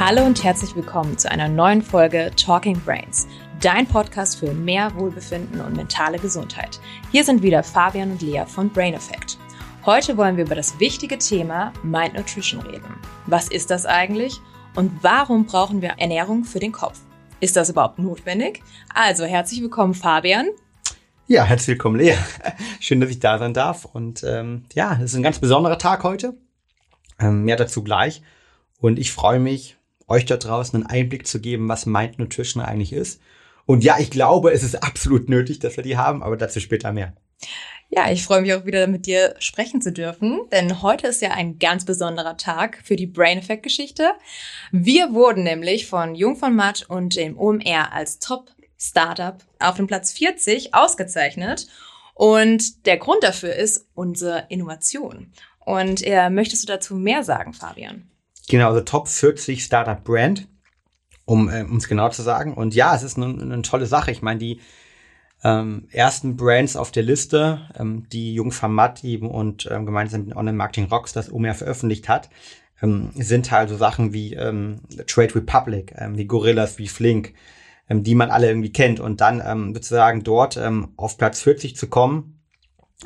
Hallo 0.00 0.24
und 0.24 0.42
herzlich 0.42 0.74
willkommen 0.74 1.18
zu 1.18 1.30
einer 1.30 1.46
neuen 1.46 1.82
Folge 1.82 2.30
Talking 2.34 2.80
Brains, 2.80 3.28
dein 3.60 3.86
Podcast 3.86 4.38
für 4.38 4.54
mehr 4.54 4.94
Wohlbefinden 4.94 5.60
und 5.60 5.76
mentale 5.76 6.18
Gesundheit. 6.18 6.80
Hier 7.12 7.22
sind 7.22 7.42
wieder 7.42 7.62
Fabian 7.62 8.12
und 8.12 8.22
Lea 8.22 8.44
von 8.46 8.70
Brain 8.70 8.94
Effect. 8.94 9.36
Heute 9.84 10.16
wollen 10.16 10.38
wir 10.38 10.46
über 10.46 10.54
das 10.54 10.80
wichtige 10.80 11.18
Thema 11.18 11.74
Mind 11.82 12.14
Nutrition 12.14 12.62
reden. 12.62 12.94
Was 13.26 13.48
ist 13.48 13.70
das 13.70 13.84
eigentlich 13.84 14.40
und 14.74 14.90
warum 15.02 15.44
brauchen 15.44 15.82
wir 15.82 15.90
Ernährung 15.98 16.44
für 16.44 16.60
den 16.60 16.72
Kopf? 16.72 16.98
Ist 17.40 17.56
das 17.56 17.68
überhaupt 17.68 17.98
notwendig? 17.98 18.62
Also 18.94 19.26
herzlich 19.26 19.60
willkommen, 19.60 19.92
Fabian. 19.92 20.48
Ja, 21.26 21.44
herzlich 21.44 21.74
willkommen, 21.74 22.00
Lea. 22.00 22.16
Schön, 22.80 23.02
dass 23.02 23.10
ich 23.10 23.20
da 23.20 23.38
sein 23.38 23.52
darf. 23.52 23.84
Und 23.84 24.24
ähm, 24.24 24.64
ja, 24.72 24.94
es 24.94 25.10
ist 25.10 25.16
ein 25.16 25.22
ganz 25.22 25.40
besonderer 25.40 25.76
Tag 25.76 26.04
heute. 26.04 26.38
Ähm, 27.18 27.44
mehr 27.44 27.56
dazu 27.56 27.84
gleich. 27.84 28.22
Und 28.78 28.98
ich 28.98 29.12
freue 29.12 29.38
mich, 29.38 29.76
euch 30.10 30.26
da 30.26 30.36
draußen 30.36 30.82
einen 30.82 30.86
Einblick 30.86 31.26
zu 31.26 31.40
geben, 31.40 31.68
was 31.68 31.86
Mind 31.86 32.18
Nutrition 32.18 32.62
eigentlich 32.62 32.92
ist. 32.92 33.20
Und 33.64 33.84
ja, 33.84 33.98
ich 33.98 34.10
glaube, 34.10 34.52
es 34.52 34.62
ist 34.62 34.82
absolut 34.82 35.28
nötig, 35.28 35.60
dass 35.60 35.76
wir 35.76 35.84
die 35.84 35.96
haben, 35.96 36.22
aber 36.22 36.36
dazu 36.36 36.60
später 36.60 36.92
mehr. 36.92 37.14
Ja, 37.88 38.10
ich 38.10 38.22
freue 38.22 38.42
mich 38.42 38.54
auch 38.54 38.66
wieder 38.66 38.86
mit 38.86 39.06
dir 39.06 39.34
sprechen 39.40 39.80
zu 39.82 39.92
dürfen, 39.92 40.42
denn 40.52 40.82
heute 40.82 41.08
ist 41.08 41.22
ja 41.22 41.30
ein 41.32 41.58
ganz 41.58 41.84
besonderer 41.84 42.36
Tag 42.36 42.80
für 42.84 42.94
die 42.94 43.06
Brain 43.06 43.38
Effect 43.38 43.64
Geschichte. 43.64 44.12
Wir 44.70 45.12
wurden 45.12 45.42
nämlich 45.42 45.86
von 45.86 46.14
Jung 46.14 46.36
von 46.36 46.54
Matt 46.54 46.84
und 46.88 47.16
dem 47.16 47.36
OMR 47.38 47.92
als 47.92 48.20
Top 48.20 48.50
Startup 48.78 49.38
auf 49.58 49.76
dem 49.76 49.86
Platz 49.88 50.12
40 50.12 50.72
ausgezeichnet. 50.74 51.66
Und 52.14 52.86
der 52.86 52.96
Grund 52.96 53.22
dafür 53.22 53.54
ist 53.54 53.88
unsere 53.94 54.46
Innovation. 54.48 55.32
Und 55.58 56.02
äh, 56.06 56.30
möchtest 56.30 56.62
du 56.62 56.66
dazu 56.66 56.94
mehr 56.94 57.24
sagen, 57.24 57.54
Fabian? 57.54 58.10
Genau, 58.48 58.68
also 58.68 58.80
Top 58.80 59.08
40 59.08 59.62
Startup 59.62 60.02
Brand, 60.02 60.48
um 61.24 61.48
äh, 61.48 61.64
es 61.76 61.88
genau 61.88 62.08
zu 62.08 62.22
sagen. 62.22 62.54
Und 62.54 62.74
ja, 62.74 62.94
es 62.94 63.02
ist 63.02 63.16
eine, 63.16 63.26
eine 63.26 63.62
tolle 63.62 63.86
Sache. 63.86 64.10
Ich 64.10 64.22
meine, 64.22 64.38
die 64.38 64.60
ähm, 65.42 65.88
ersten 65.90 66.36
Brands 66.36 66.76
auf 66.76 66.90
der 66.90 67.02
Liste, 67.02 67.68
ähm, 67.78 68.06
die 68.12 68.34
Jungformat 68.34 69.04
eben 69.04 69.30
und 69.30 69.68
ähm, 69.70 69.86
gemeinsam 69.86 70.26
mit 70.26 70.36
Online 70.36 70.56
Marketing 70.56 70.86
Rocks 70.86 71.12
das 71.12 71.32
OMR 71.32 71.54
veröffentlicht 71.54 72.08
hat, 72.08 72.28
ähm, 72.82 73.10
sind 73.14 73.50
halt 73.50 73.68
so 73.68 73.76
Sachen 73.76 74.12
wie 74.12 74.34
ähm, 74.34 74.80
Trade 75.06 75.34
Republic, 75.34 75.94
ähm, 75.96 76.16
wie 76.18 76.26
Gorillas, 76.26 76.78
wie 76.78 76.88
Flink, 76.88 77.34
ähm, 77.88 78.02
die 78.02 78.14
man 78.14 78.30
alle 78.30 78.48
irgendwie 78.48 78.72
kennt. 78.72 79.00
Und 79.00 79.20
dann 79.20 79.42
ähm, 79.44 79.74
sozusagen 79.74 80.22
dort 80.22 80.56
ähm, 80.56 80.88
auf 80.96 81.16
Platz 81.16 81.40
40 81.42 81.76
zu 81.76 81.88
kommen, 81.88 82.40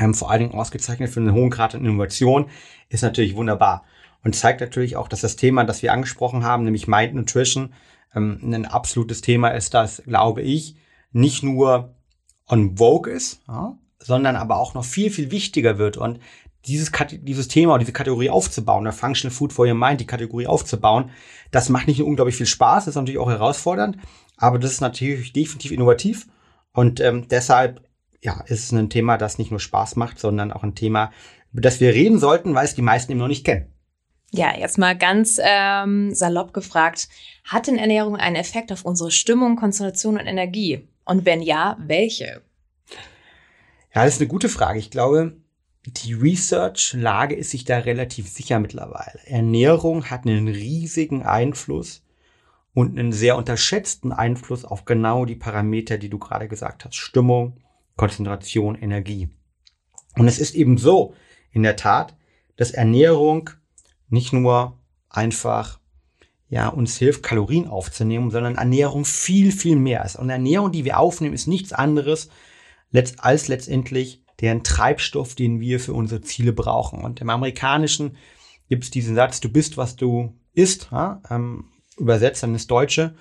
ähm, 0.01 0.15
vor 0.15 0.31
allen 0.31 0.41
Dingen 0.41 0.55
ausgezeichnet 0.55 1.11
für 1.11 1.21
einen 1.21 1.35
hohen 1.35 1.51
Grad 1.51 1.75
an 1.75 1.85
Innovation, 1.85 2.47
ist 2.89 3.03
natürlich 3.03 3.37
wunderbar 3.37 3.85
und 4.25 4.35
zeigt 4.35 4.61
natürlich 4.61 4.97
auch, 4.97 5.09
dass 5.09 5.21
das 5.21 5.37
Thema, 5.37 5.65
das 5.65 5.83
wir 5.83 5.93
angesprochen 5.93 6.45
haben, 6.45 6.65
nämlich 6.65 6.89
Mind 6.89 7.15
Nutrition, 7.15 7.75
ähm, 8.15 8.41
ein 8.43 8.67
absolutes 8.67 9.21
Thema 9.21 9.49
ist, 9.49 9.75
das, 9.75 10.03
glaube 10.07 10.43
ich, 10.43 10.77
nicht 11.13 11.43
nur 11.43 11.95
on 12.49 12.77
vogue 12.77 13.13
ist, 13.13 13.41
ja, 13.47 13.79
sondern 13.99 14.37
aber 14.37 14.57
auch 14.57 14.75
noch 14.75 14.85
viel, 14.85 15.11
viel 15.11 15.31
wichtiger 15.31 15.79
wird. 15.79 15.97
Und 15.97 16.21
dieses, 16.67 16.91
dieses 17.23 17.49
Thema, 17.49 17.79
diese 17.79 17.93
Kategorie 17.93 18.31
aufzubauen, 18.31 18.85
der 18.85 18.93
Functional 18.93 19.35
Food 19.35 19.53
for 19.53 19.67
Your 19.67 19.75
Mind, 19.75 20.01
die 20.01 20.07
Kategorie 20.07 20.47
aufzubauen, 20.47 21.11
das 21.51 21.69
macht 21.69 21.87
nicht 21.87 21.99
nur 21.99 22.09
unglaublich 22.09 22.37
viel 22.37 22.47
Spaß, 22.47 22.87
ist 22.87 22.95
natürlich 22.95 23.21
auch 23.21 23.31
herausfordernd, 23.31 23.99
aber 24.37 24.59
das 24.59 24.73
ist 24.73 24.81
natürlich 24.81 25.33
definitiv 25.33 25.71
innovativ. 25.71 26.27
Und 26.73 27.01
ähm, 27.01 27.29
deshalb 27.29 27.87
ja, 28.23 28.41
ist 28.47 28.65
es 28.65 28.73
ein 28.73 28.91
Thema, 28.91 29.19
das 29.19 29.39
nicht 29.39 29.51
nur 29.51 29.61
Spaß 29.61 29.97
macht, 29.97 30.19
sondern 30.19 30.51
auch 30.51 30.63
ein 30.63 30.75
Thema, 30.75 31.13
über 31.53 31.61
das 31.61 31.81
wir 31.81 31.93
reden 31.93 32.19
sollten, 32.19 32.55
weil 32.55 32.65
es 32.65 32.75
die 32.75 32.83
meisten 32.83 33.13
eben 33.13 33.21
noch 33.21 33.29
nicht 33.29 33.45
kennen. 33.45 33.74
Ja, 34.37 34.53
jetzt 34.59 34.79
mal 34.79 34.99
ganz 34.99 35.39
ähm, 35.41 36.13
salopp 36.13 36.53
gefragt, 36.53 37.09
hat 37.45 37.69
denn 37.69 37.79
Ernährung 37.79 38.17
einen 38.17 38.35
Effekt 38.35 38.73
auf 38.73 38.85
unsere 38.85 39.13
Stimmung, 39.13 39.55
Konzentration 39.55 40.19
und 40.19 40.27
Energie? 40.27 40.89
Und 41.05 41.25
wenn 41.25 41.41
ja, 41.41 41.77
welche? 41.79 42.43
Ja, 43.95 44.05
das 44.05 44.15
ist 44.15 44.21
eine 44.21 44.27
gute 44.27 44.49
Frage. 44.49 44.81
Ich 44.81 44.91
glaube, 44.91 45.37
die 45.87 46.15
Research-Lage 46.15 47.37
ist 47.37 47.53
sich 47.53 47.65
da 47.65 47.79
relativ 47.79 48.29
sicher 48.29 48.59
mittlerweile. 48.59 49.21
Ernährung 49.25 50.11
hat 50.11 50.27
einen 50.27 50.49
riesigen 50.49 51.23
Einfluss 51.23 52.03
und 52.73 52.99
einen 52.99 53.13
sehr 53.13 53.37
unterschätzten 53.37 54.11
Einfluss 54.11 54.65
auf 54.65 54.85
genau 54.85 55.27
die 55.27 55.37
Parameter, 55.37 55.97
die 55.97 56.09
du 56.11 56.19
gerade 56.19 56.49
gesagt 56.49 56.85
hast. 56.85 56.97
Stimmung, 56.97 57.61
Konzentration, 57.95 58.75
Energie. 58.75 59.29
Und 60.17 60.27
es 60.27 60.41
ist 60.41 60.57
eben 60.57 60.77
so, 60.77 61.15
in 61.53 61.63
der 61.63 61.77
Tat, 61.77 62.17
dass 62.57 62.73
Ernährung 62.73 63.51
nicht 64.09 64.33
nur 64.33 64.79
einfach 65.09 65.81
ja, 66.49 66.69
uns 66.69 66.97
hilft, 66.97 67.23
Kalorien 67.23 67.67
aufzunehmen, 67.67 68.31
sondern 68.31 68.57
Ernährung 68.57 69.05
viel, 69.05 69.51
viel 69.51 69.77
mehr 69.77 70.05
ist. 70.05 70.17
Und 70.17 70.31
Ernährung, 70.31 70.73
die 70.73 70.85
wir 70.85 70.99
aufnehmen, 70.99 71.35
ist 71.35 71.49
nichts 71.49 71.73
anderes 71.73 72.29
als 73.19 73.49
letztendlich 73.49 74.23
deren 74.41 74.63
Treibstoff, 74.63 75.35
den 75.35 75.61
wir 75.61 75.81
für 75.81 75.95
unsere 75.95 76.21
Ziele 76.21 76.53
brauchen. 76.53 77.03
Und 77.03 77.21
im 77.21 77.31
Amerikanischen 77.31 78.17
gibt 78.69 78.85
es 78.85 78.91
diesen 78.91 79.15
Satz, 79.15 79.41
du 79.41 79.49
bist, 79.49 79.77
was 79.77 79.97
du 79.97 80.33
isst, 80.53 80.89
ja? 80.93 81.21
ähm, 81.31 81.67
übersetzt 81.99 82.43
dann 82.43 82.53
ins 82.53 82.67
Deutsche. 82.67 83.15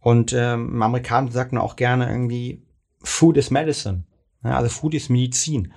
Und 0.00 0.32
ähm, 0.32 0.70
im 0.70 0.82
Amerikanischen 0.82 1.32
sagt 1.32 1.52
man 1.52 1.62
auch 1.62 1.76
gerne 1.76 2.08
irgendwie, 2.08 2.62
Food 3.02 3.36
is 3.36 3.50
Medicine. 3.50 4.04
Ja, 4.42 4.56
also 4.56 4.68
Food 4.68 4.94
ist 4.94 5.10
Medizin. 5.10 5.72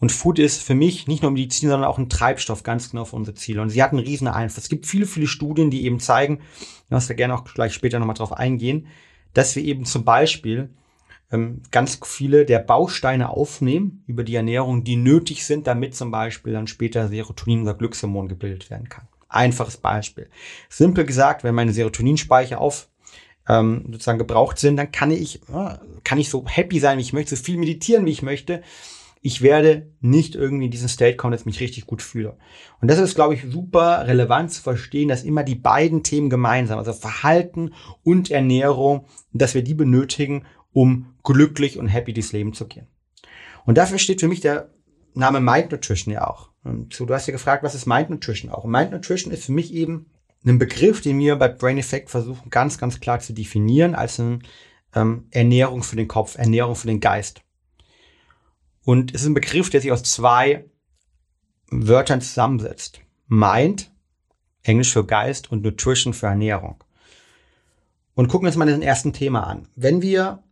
Und 0.00 0.12
Food 0.12 0.38
ist 0.38 0.62
für 0.62 0.74
mich 0.74 1.06
nicht 1.06 1.22
nur 1.22 1.30
Medizin, 1.30 1.68
sondern 1.68 1.88
auch 1.88 1.98
ein 1.98 2.08
Treibstoff 2.08 2.62
ganz 2.62 2.90
genau 2.90 3.04
für 3.04 3.16
unsere 3.16 3.34
Ziele. 3.36 3.60
Und 3.60 3.68
sie 3.68 3.82
hat 3.82 3.92
einen 3.92 4.00
riesen 4.00 4.28
Einfluss. 4.28 4.64
Es 4.64 4.70
gibt 4.70 4.86
viele, 4.86 5.06
viele 5.06 5.26
Studien, 5.26 5.70
die 5.70 5.84
eben 5.84 6.00
zeigen, 6.00 6.40
hast 6.90 7.10
da 7.10 7.14
gerne 7.14 7.34
auch 7.34 7.44
gleich 7.44 7.74
später 7.74 7.98
nochmal 7.98 8.16
drauf 8.16 8.32
eingehen, 8.32 8.86
dass 9.34 9.54
wir 9.54 9.62
eben 9.62 9.84
zum 9.84 10.04
Beispiel 10.04 10.70
ähm, 11.30 11.60
ganz 11.70 12.00
viele 12.02 12.46
der 12.46 12.60
Bausteine 12.60 13.28
aufnehmen 13.28 14.02
über 14.06 14.24
die 14.24 14.34
Ernährung, 14.34 14.84
die 14.84 14.96
nötig 14.96 15.44
sind, 15.44 15.66
damit 15.66 15.94
zum 15.94 16.10
Beispiel 16.10 16.54
dann 16.54 16.66
später 16.66 17.08
Serotonin 17.08 17.62
oder 17.62 17.74
Glückshormon 17.74 18.26
gebildet 18.26 18.70
werden 18.70 18.88
kann. 18.88 19.06
Einfaches 19.28 19.76
Beispiel. 19.76 20.28
Simpel 20.70 21.04
gesagt, 21.04 21.44
wenn 21.44 21.54
meine 21.54 21.72
Serotoninspeicher 21.72 22.58
auf 22.58 22.88
ähm, 23.48 23.84
sozusagen 23.92 24.18
gebraucht 24.18 24.58
sind, 24.58 24.76
dann 24.76 24.90
kann 24.90 25.10
ich, 25.10 25.42
äh, 25.52 25.76
kann 26.04 26.18
ich 26.18 26.30
so 26.30 26.44
happy 26.46 26.80
sein, 26.80 26.96
wie 26.98 27.02
ich 27.02 27.12
möchte, 27.12 27.36
so 27.36 27.42
viel 27.42 27.58
meditieren, 27.58 28.06
wie 28.06 28.12
ich 28.12 28.22
möchte 28.22 28.62
ich 29.22 29.42
werde 29.42 29.92
nicht 30.00 30.34
irgendwie 30.34 30.66
in 30.66 30.70
diesen 30.70 30.88
State 30.88 31.16
kommen, 31.16 31.32
dass 31.32 31.42
ich 31.42 31.46
mich 31.46 31.60
richtig 31.60 31.86
gut 31.86 32.00
fühle. 32.00 32.38
Und 32.80 32.88
das 32.88 32.98
ist, 32.98 33.14
glaube 33.14 33.34
ich, 33.34 33.44
super 33.50 34.06
relevant 34.06 34.50
zu 34.50 34.62
verstehen, 34.62 35.08
dass 35.08 35.24
immer 35.24 35.44
die 35.44 35.56
beiden 35.56 36.02
Themen 36.02 36.30
gemeinsam, 36.30 36.78
also 36.78 36.92
Verhalten 36.92 37.74
und 38.02 38.30
Ernährung, 38.30 39.06
dass 39.32 39.54
wir 39.54 39.62
die 39.62 39.74
benötigen, 39.74 40.46
um 40.72 41.14
glücklich 41.22 41.78
und 41.78 41.88
happy 41.88 42.14
durchs 42.14 42.32
Leben 42.32 42.54
zu 42.54 42.66
gehen. 42.66 42.86
Und 43.66 43.76
dafür 43.76 43.98
steht 43.98 44.20
für 44.20 44.28
mich 44.28 44.40
der 44.40 44.70
Name 45.14 45.40
Mind 45.40 45.70
Nutrition 45.70 46.14
ja 46.14 46.26
auch. 46.26 46.50
Und 46.64 46.94
so, 46.94 47.04
du 47.04 47.12
hast 47.12 47.26
ja 47.26 47.32
gefragt, 47.32 47.62
was 47.62 47.74
ist 47.74 47.86
Mind 47.86 48.10
Nutrition 48.10 48.50
auch? 48.50 48.64
Und 48.64 48.70
Mind 48.70 48.92
Nutrition 48.92 49.32
ist 49.32 49.44
für 49.44 49.52
mich 49.52 49.74
eben 49.74 50.06
ein 50.46 50.58
Begriff, 50.58 51.02
den 51.02 51.18
wir 51.18 51.36
bei 51.36 51.48
Brain 51.48 51.76
Effect 51.76 52.08
versuchen 52.08 52.48
ganz, 52.48 52.78
ganz 52.78 53.00
klar 53.00 53.20
zu 53.20 53.34
definieren 53.34 53.94
als 53.94 54.18
eine 54.18 54.38
ähm, 54.94 55.26
Ernährung 55.30 55.82
für 55.82 55.96
den 55.96 56.08
Kopf, 56.08 56.38
Ernährung 56.38 56.74
für 56.74 56.86
den 56.86 57.00
Geist. 57.00 57.42
Und 58.84 59.14
es 59.14 59.22
ist 59.22 59.28
ein 59.28 59.34
Begriff, 59.34 59.70
der 59.70 59.80
sich 59.80 59.92
aus 59.92 60.02
zwei 60.02 60.64
Wörtern 61.70 62.20
zusammensetzt. 62.20 63.00
Mind, 63.28 63.92
Englisch 64.62 64.92
für 64.92 65.04
Geist 65.04 65.50
und 65.50 65.62
Nutrition 65.62 66.14
für 66.14 66.26
Ernährung. 66.26 66.82
Und 68.14 68.28
gucken 68.28 68.46
uns 68.46 68.56
mal 68.56 68.66
das 68.66 68.80
ersten 68.80 69.12
Thema 69.12 69.46
an. 69.46 69.68
Wenn 69.76 70.02
wir, 70.02 70.42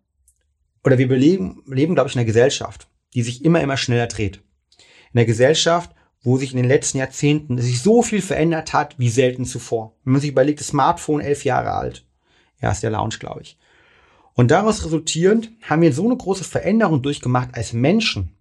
oder 0.84 0.98
wir 0.98 1.08
leben, 1.08 1.62
leben, 1.66 1.94
glaube 1.94 2.08
ich, 2.08 2.14
in 2.14 2.20
einer 2.20 2.26
Gesellschaft, 2.26 2.88
die 3.14 3.22
sich 3.22 3.44
immer, 3.44 3.60
immer 3.60 3.76
schneller 3.76 4.06
dreht. 4.06 4.42
In 5.12 5.18
einer 5.18 5.26
Gesellschaft, 5.26 5.94
wo 6.22 6.36
sich 6.36 6.52
in 6.52 6.56
den 6.56 6.68
letzten 6.68 6.98
Jahrzehnten 6.98 7.58
sich 7.60 7.80
so 7.82 8.02
viel 8.02 8.22
verändert 8.22 8.72
hat 8.72 8.98
wie 8.98 9.08
selten 9.08 9.44
zuvor. 9.44 9.96
Wenn 10.04 10.12
man 10.12 10.20
sich 10.20 10.30
überlegt, 10.30 10.60
das 10.60 10.68
Smartphone 10.68 11.20
elf 11.20 11.44
Jahre 11.44 11.72
alt. 11.72 12.06
Ja, 12.60 12.70
ist 12.70 12.82
der 12.82 12.90
Lounge, 12.90 13.16
glaube 13.18 13.42
ich. 13.42 13.58
Und 14.38 14.52
daraus 14.52 14.84
resultierend 14.84 15.50
haben 15.62 15.82
wir 15.82 15.92
so 15.92 16.04
eine 16.04 16.16
große 16.16 16.44
Veränderung 16.44 17.02
durchgemacht 17.02 17.56
als 17.56 17.72
Menschen 17.72 18.36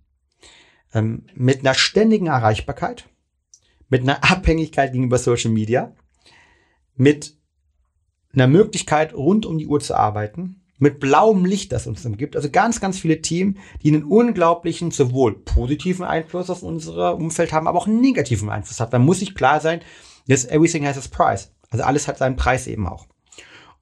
ähm, 0.94 1.23
mit 1.33 1.61
einer 1.61 1.73
ständigen 1.73 2.27
Erreichbarkeit, 2.27 3.09
mit 3.89 4.03
einer 4.03 4.23
Abhängigkeit 4.23 4.91
gegenüber 4.91 5.17
Social 5.17 5.49
Media, 5.49 5.95
mit 6.95 7.35
einer 8.31 8.45
Möglichkeit 8.45 9.15
rund 9.15 9.47
um 9.47 9.57
die 9.57 9.65
Uhr 9.65 9.79
zu 9.79 9.95
arbeiten, 9.95 10.61
mit 10.77 10.99
blauem 10.99 11.45
Licht, 11.45 11.71
das 11.71 11.88
uns 11.88 12.05
umgibt. 12.05 12.35
Also 12.35 12.51
ganz, 12.51 12.79
ganz 12.79 13.00
viele 13.00 13.23
Themen, 13.23 13.57
die 13.81 13.91
einen 13.91 14.03
unglaublichen, 14.03 14.91
sowohl 14.91 15.33
positiven 15.33 16.05
Einfluss 16.05 16.51
auf 16.51 16.61
unser 16.61 17.15
Umfeld 17.15 17.53
haben, 17.53 17.67
aber 17.67 17.79
auch 17.79 17.88
einen 17.88 18.01
negativen 18.01 18.51
Einfluss 18.51 18.79
hat. 18.79 18.93
Da 18.93 19.00
muss 19.00 19.17
sich 19.17 19.33
klar 19.33 19.61
sein, 19.61 19.81
dass 20.27 20.45
everything 20.45 20.85
has 20.85 20.95
its 20.95 21.07
price. 21.07 21.51
Also 21.71 21.83
alles 21.83 22.07
hat 22.07 22.19
seinen 22.19 22.35
Preis 22.35 22.67
eben 22.67 22.85
auch. 22.88 23.07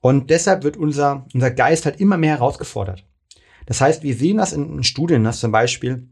Und 0.06 0.30
deshalb 0.30 0.64
wird 0.64 0.78
unser, 0.78 1.26
unser 1.34 1.50
Geist 1.50 1.86
halt 1.86 2.00
immer 2.00 2.16
mehr 2.16 2.36
herausgefordert. 2.36 3.04
Das 3.66 3.82
heißt, 3.82 4.04
wir 4.04 4.16
sehen 4.16 4.38
das 4.38 4.54
in, 4.54 4.84
Studien, 4.84 5.24
dass 5.24 5.40
zum 5.40 5.52
Beispiel 5.52 6.10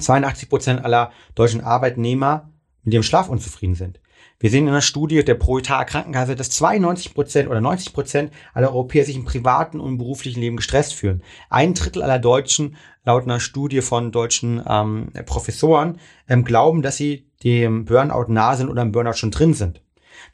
82 0.00 0.48
Prozent 0.48 0.84
aller 0.84 1.12
deutschen 1.36 1.60
Arbeitnehmer 1.60 2.50
mit 2.82 2.92
ihrem 2.92 3.04
Schlaf 3.04 3.28
unzufrieden 3.28 3.76
sind. 3.76 4.00
Wir 4.40 4.50
sehen 4.50 4.64
in 4.64 4.70
einer 4.70 4.80
Studie 4.80 5.24
der 5.24 5.36
Pro 5.36 5.58
Etat 5.58 5.84
Krankenkasse, 5.84 6.34
dass 6.34 6.50
92 6.50 7.14
Prozent 7.14 7.48
oder 7.48 7.60
90 7.60 7.92
Prozent 7.92 8.32
aller 8.52 8.70
Europäer 8.70 9.04
sich 9.04 9.14
im 9.14 9.26
privaten 9.26 9.78
und 9.78 9.98
beruflichen 9.98 10.40
Leben 10.40 10.56
gestresst 10.56 10.94
fühlen. 10.94 11.22
Ein 11.50 11.74
Drittel 11.74 12.02
aller 12.02 12.18
Deutschen, 12.18 12.74
laut 13.04 13.22
einer 13.22 13.38
Studie 13.38 13.80
von 13.80 14.10
deutschen 14.10 14.60
ähm, 14.66 15.12
Professoren, 15.26 16.00
ähm, 16.26 16.42
glauben, 16.42 16.82
dass 16.82 16.96
sie 16.96 17.30
dem 17.44 17.84
Burnout 17.84 18.26
nah 18.26 18.56
sind 18.56 18.70
oder 18.70 18.82
im 18.82 18.90
Burnout 18.90 19.12
schon 19.12 19.30
drin 19.30 19.54
sind. 19.54 19.82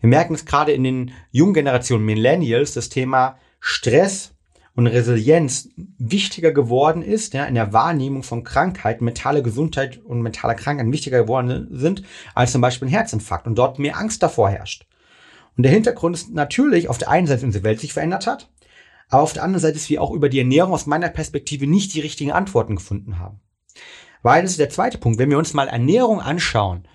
Wir 0.01 0.09
merken 0.09 0.35
es 0.35 0.45
gerade 0.45 0.73
in 0.73 0.85
den 0.85 1.13
jungen 1.31 1.55
Generationen 1.55 2.05
Millennials, 2.05 2.75
das 2.75 2.89
Thema 2.89 3.39
Stress 3.61 4.33
und 4.75 4.87
Resilienz 4.87 5.71
wichtiger 5.99 6.53
geworden 6.53 7.03
ist, 7.03 7.33
ja, 7.33 7.47
in 7.47 7.55
der 7.55 7.73
Wahrnehmung 7.73 8.23
von 8.23 8.45
Krankheiten, 8.45 9.07
mentale 9.07 9.43
Gesundheit 9.43 9.99
und 10.05 10.21
mentaler 10.21 10.55
Krankheit 10.55 10.93
wichtiger 10.93 11.23
geworden 11.23 11.69
sind, 11.71 12.03
als 12.35 12.53
zum 12.53 12.61
Beispiel 12.61 12.89
ein 12.89 12.93
Herzinfarkt 12.93 13.47
und 13.47 13.57
dort 13.57 13.79
mehr 13.79 13.97
Angst 13.97 14.23
davor 14.23 14.51
herrscht. 14.51 14.87
Und 15.57 15.63
der 15.63 15.73
Hintergrund 15.73 16.15
ist 16.15 16.31
natürlich 16.31 16.91
auf 16.91 16.99
der 16.99 17.09
einen 17.09 17.27
Seite, 17.27 17.39
dass 17.39 17.47
unsere 17.47 17.65
Welt 17.65 17.81
sich 17.81 17.95
verändert 17.95 18.27
hat, 18.27 18.51
aber 19.09 19.23
auf 19.23 19.33
der 19.33 19.45
anderen 19.45 19.63
Seite 19.63 19.77
ist 19.77 19.89
wir 19.89 20.03
auch 20.03 20.11
über 20.11 20.29
die 20.29 20.41
Ernährung 20.41 20.73
aus 20.73 20.87
meiner 20.87 21.09
Perspektive 21.09 21.67
nicht 21.67 21.95
die 21.95 22.01
richtigen 22.01 22.33
Antworten 22.33 22.77
gefunden 22.77 23.19
haben. 23.19 23.41
Weil 24.23 24.43
das 24.43 24.53
ist 24.53 24.61
der 24.61 24.71
zweite 24.71 24.99
Punkt. 24.99 25.19
Wenn 25.19 25.31
wir 25.31 25.39
uns 25.39 25.55
mal 25.55 25.69
Ernährung 25.69 26.21
anschauen, 26.21 26.87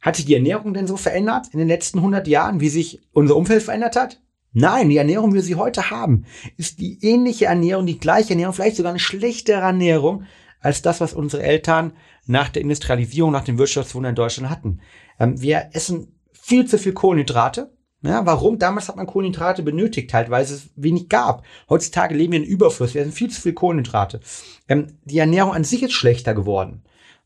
hat 0.00 0.16
sich 0.16 0.24
die 0.24 0.34
Ernährung 0.34 0.74
denn 0.74 0.86
so 0.86 0.96
verändert 0.96 1.48
in 1.52 1.58
den 1.58 1.68
letzten 1.68 1.98
100 1.98 2.26
Jahren, 2.26 2.60
wie 2.60 2.68
sich 2.68 3.00
unser 3.12 3.36
Umfeld 3.36 3.62
verändert 3.62 3.96
hat? 3.96 4.20
Nein, 4.52 4.88
die 4.88 4.96
Ernährung, 4.96 5.30
wie 5.30 5.36
wir 5.36 5.42
sie 5.42 5.54
heute 5.54 5.90
haben, 5.90 6.24
ist 6.56 6.80
die 6.80 6.98
ähnliche 7.02 7.46
Ernährung, 7.46 7.86
die 7.86 8.00
gleiche 8.00 8.30
Ernährung, 8.30 8.54
vielleicht 8.54 8.76
sogar 8.76 8.90
eine 8.90 8.98
schlechtere 8.98 9.60
Ernährung 9.60 10.24
als 10.60 10.82
das, 10.82 11.00
was 11.00 11.14
unsere 11.14 11.42
Eltern 11.42 11.92
nach 12.26 12.48
der 12.48 12.62
Industrialisierung, 12.62 13.32
nach 13.32 13.44
dem 13.44 13.58
Wirtschaftswunder 13.58 14.10
in 14.10 14.14
Deutschland 14.14 14.50
hatten. 14.50 14.80
Ähm, 15.18 15.40
wir 15.40 15.70
essen 15.72 16.18
viel 16.32 16.66
zu 16.66 16.78
viel 16.78 16.92
Kohlenhydrate. 16.92 17.72
Ja, 18.02 18.24
warum? 18.24 18.58
Damals 18.58 18.88
hat 18.88 18.96
man 18.96 19.06
Kohlenhydrate 19.06 19.62
benötigt, 19.62 20.12
halt, 20.14 20.30
weil 20.30 20.42
es 20.42 20.70
wenig 20.74 21.08
gab. 21.08 21.44
Heutzutage 21.68 22.14
leben 22.14 22.32
wir 22.32 22.40
in 22.40 22.46
Überfluss. 22.46 22.94
Wir 22.94 23.02
essen 23.02 23.12
viel 23.12 23.30
zu 23.30 23.40
viel 23.40 23.52
Kohlenhydrate. 23.52 24.20
Ähm, 24.68 24.98
die 25.04 25.18
Ernährung 25.18 25.52
an 25.52 25.64
sich 25.64 25.82
ist 25.82 25.92
schlechter 25.92 26.34
geworden. 26.34 26.82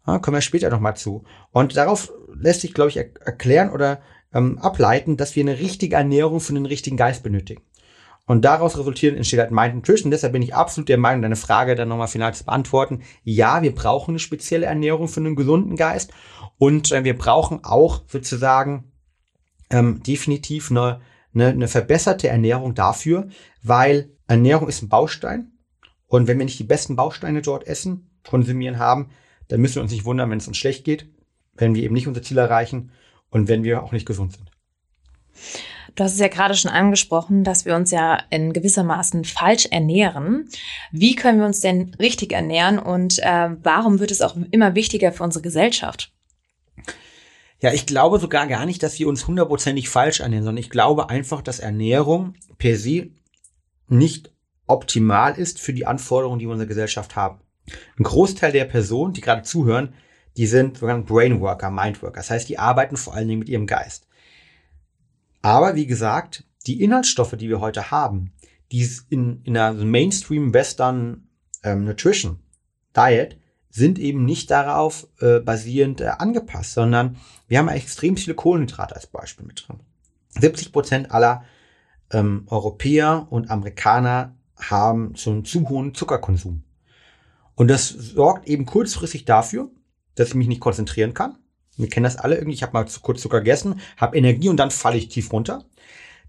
Ja, 0.06 0.18
kommen 0.18 0.36
wir 0.36 0.42
später 0.42 0.70
nochmal 0.70 0.96
zu. 0.96 1.24
Und 1.50 1.76
darauf 1.76 2.12
lässt 2.34 2.60
sich, 2.60 2.74
glaube 2.74 2.90
ich, 2.90 2.96
er 2.96 3.08
erklären 3.24 3.70
oder 3.70 4.00
ähm, 4.32 4.58
ableiten, 4.58 5.16
dass 5.16 5.36
wir 5.36 5.42
eine 5.42 5.58
richtige 5.58 5.96
Ernährung 5.96 6.40
für 6.40 6.52
den 6.52 6.66
richtigen 6.66 6.96
Geist 6.96 7.22
benötigen. 7.22 7.62
Und 8.26 8.44
daraus 8.44 8.78
resultiert 8.78 9.16
entsteht 9.16 9.40
halt 9.40 9.50
Mind 9.50 9.74
Nutrition. 9.74 10.10
Deshalb 10.10 10.32
bin 10.32 10.42
ich 10.42 10.54
absolut 10.54 10.88
der 10.88 10.96
Meinung, 10.96 11.22
deine 11.22 11.36
Frage 11.36 11.74
dann 11.74 11.88
nochmal 11.88 12.08
final 12.08 12.34
zu 12.34 12.44
beantworten. 12.44 13.02
Ja, 13.22 13.62
wir 13.62 13.74
brauchen 13.74 14.12
eine 14.12 14.18
spezielle 14.18 14.66
Ernährung 14.66 15.08
für 15.08 15.20
einen 15.20 15.36
gesunden 15.36 15.76
Geist. 15.76 16.12
Und 16.56 16.90
äh, 16.92 17.04
wir 17.04 17.16
brauchen 17.16 17.64
auch 17.64 18.02
sozusagen 18.08 18.92
ähm, 19.70 20.02
definitiv 20.02 20.70
eine, 20.70 21.00
eine, 21.34 21.48
eine 21.48 21.68
verbesserte 21.68 22.28
Ernährung 22.28 22.74
dafür, 22.74 23.28
weil 23.62 24.10
Ernährung 24.26 24.68
ist 24.68 24.82
ein 24.82 24.88
Baustein. 24.88 25.52
Und 26.06 26.26
wenn 26.26 26.38
wir 26.38 26.46
nicht 26.46 26.58
die 26.58 26.64
besten 26.64 26.96
Bausteine 26.96 27.42
dort 27.42 27.66
essen, 27.66 28.10
konsumieren 28.26 28.78
haben, 28.78 29.10
dann 29.48 29.60
müssen 29.60 29.76
wir 29.76 29.82
uns 29.82 29.92
nicht 29.92 30.04
wundern, 30.04 30.30
wenn 30.30 30.38
es 30.38 30.48
uns 30.48 30.56
schlecht 30.56 30.84
geht, 30.84 31.06
wenn 31.54 31.74
wir 31.74 31.82
eben 31.82 31.94
nicht 31.94 32.08
unser 32.08 32.22
Ziel 32.22 32.38
erreichen 32.38 32.90
und 33.30 33.48
wenn 33.48 33.64
wir 33.64 33.82
auch 33.82 33.92
nicht 33.92 34.06
gesund 34.06 34.32
sind. 34.32 34.50
Du 35.94 36.02
hast 36.02 36.14
es 36.14 36.18
ja 36.18 36.28
gerade 36.28 36.54
schon 36.54 36.70
angesprochen, 36.70 37.44
dass 37.44 37.64
wir 37.64 37.76
uns 37.76 37.90
ja 37.90 38.18
in 38.30 38.52
gewissermaßen 38.52 39.24
falsch 39.24 39.66
ernähren. 39.66 40.48
Wie 40.90 41.14
können 41.14 41.38
wir 41.38 41.46
uns 41.46 41.60
denn 41.60 41.94
richtig 42.00 42.32
ernähren 42.32 42.78
und 42.78 43.20
äh, 43.20 43.50
warum 43.62 44.00
wird 44.00 44.10
es 44.10 44.20
auch 44.20 44.36
immer 44.50 44.74
wichtiger 44.74 45.12
für 45.12 45.22
unsere 45.22 45.42
Gesellschaft? 45.42 46.12
Ja, 47.60 47.72
ich 47.72 47.86
glaube 47.86 48.18
sogar 48.18 48.46
gar 48.46 48.66
nicht, 48.66 48.82
dass 48.82 48.98
wir 48.98 49.08
uns 49.08 49.26
hundertprozentig 49.26 49.88
falsch 49.88 50.20
ernähren, 50.20 50.44
sondern 50.44 50.62
ich 50.62 50.70
glaube 50.70 51.10
einfach, 51.10 51.42
dass 51.42 51.60
Ernährung 51.60 52.34
per 52.58 52.76
se 52.76 53.10
nicht 53.88 54.32
optimal 54.66 55.38
ist 55.38 55.60
für 55.60 55.72
die 55.72 55.86
Anforderungen, 55.86 56.38
die 56.38 56.46
wir 56.46 56.50
in 56.50 56.54
unserer 56.54 56.68
Gesellschaft 56.68 57.14
haben. 57.14 57.40
Ein 57.98 58.04
Großteil 58.04 58.52
der 58.52 58.64
Personen, 58.64 59.12
die 59.12 59.20
gerade 59.20 59.42
zuhören, 59.42 59.94
die 60.36 60.46
sind 60.46 60.78
sogenannte 60.78 61.12
Brainworker, 61.12 61.70
Mindworker. 61.70 62.16
Das 62.16 62.30
heißt, 62.30 62.48
die 62.48 62.58
arbeiten 62.58 62.96
vor 62.96 63.14
allen 63.14 63.28
Dingen 63.28 63.38
mit 63.38 63.48
ihrem 63.48 63.66
Geist. 63.66 64.08
Aber 65.42 65.74
wie 65.74 65.86
gesagt, 65.86 66.44
die 66.66 66.82
Inhaltsstoffe, 66.82 67.36
die 67.36 67.48
wir 67.48 67.60
heute 67.60 67.90
haben, 67.90 68.32
die 68.72 68.88
in, 69.10 69.42
in 69.44 69.56
einer 69.56 69.72
Mainstream 69.84 70.52
Western 70.52 71.28
ähm, 71.62 71.84
Nutrition 71.84 72.40
Diet, 72.96 73.38
sind 73.70 73.98
eben 73.98 74.24
nicht 74.24 74.50
darauf 74.50 75.06
äh, 75.20 75.40
basierend 75.40 76.00
äh, 76.00 76.06
angepasst, 76.18 76.74
sondern 76.74 77.16
wir 77.48 77.58
haben 77.58 77.68
extrem 77.68 78.16
viele 78.16 78.34
Kohlenhydrate 78.34 78.94
als 78.94 79.06
Beispiel 79.06 79.46
mit 79.46 79.66
drin. 79.66 79.80
70 80.30 80.72
Prozent 80.72 81.10
aller 81.10 81.44
ähm, 82.10 82.44
Europäer 82.46 83.26
und 83.30 83.50
Amerikaner 83.50 84.34
haben 84.56 85.14
einen 85.26 85.44
zu 85.44 85.68
hohen 85.68 85.94
Zuckerkonsum. 85.94 86.63
Und 87.54 87.68
das 87.68 87.88
sorgt 87.88 88.48
eben 88.48 88.66
kurzfristig 88.66 89.24
dafür, 89.24 89.70
dass 90.14 90.28
ich 90.28 90.34
mich 90.34 90.48
nicht 90.48 90.60
konzentrieren 90.60 91.14
kann. 91.14 91.38
Wir 91.76 91.88
kennen 91.88 92.04
das 92.04 92.16
alle 92.16 92.36
irgendwie. 92.36 92.54
Ich 92.54 92.62
habe 92.62 92.72
mal 92.72 92.86
zu 92.86 93.00
kurz 93.00 93.20
Zucker 93.20 93.40
gegessen, 93.40 93.80
habe 93.96 94.16
Energie 94.16 94.48
und 94.48 94.56
dann 94.56 94.70
falle 94.70 94.96
ich 94.96 95.08
tief 95.08 95.32
runter. 95.32 95.64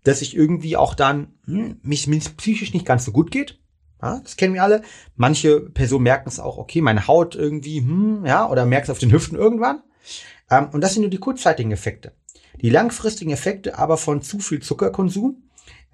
Dass 0.03 0.21
ich 0.21 0.35
irgendwie 0.35 0.77
auch 0.77 0.93
dann 0.93 1.33
hm, 1.45 1.79
mich, 1.81 2.07
mich 2.07 2.37
psychisch 2.37 2.73
nicht 2.73 2.85
ganz 2.85 3.05
so 3.05 3.11
gut 3.11 3.31
geht. 3.31 3.59
Ja, 4.01 4.19
das 4.19 4.35
kennen 4.35 4.53
wir 4.53 4.63
alle. 4.63 4.83
Manche 5.15 5.61
Personen 5.61 6.03
merken 6.03 6.29
es 6.29 6.39
auch, 6.39 6.57
okay, 6.57 6.81
meine 6.81 7.07
Haut 7.07 7.35
irgendwie, 7.35 7.79
hm, 7.79 8.25
ja, 8.25 8.49
oder 8.49 8.65
merken 8.65 8.85
es 8.85 8.89
auf 8.89 8.99
den 8.99 9.11
Hüften 9.11 9.37
irgendwann. 9.37 9.81
Ähm, 10.51 10.69
und 10.71 10.81
das 10.81 10.93
sind 10.93 11.01
nur 11.01 11.09
die 11.09 11.17
kurzzeitigen 11.17 11.71
Effekte. 11.71 12.13
Die 12.61 12.69
langfristigen 12.69 13.31
Effekte 13.31 13.77
aber 13.77 13.97
von 13.97 14.21
zu 14.21 14.39
viel 14.39 14.61
Zuckerkonsum 14.61 15.44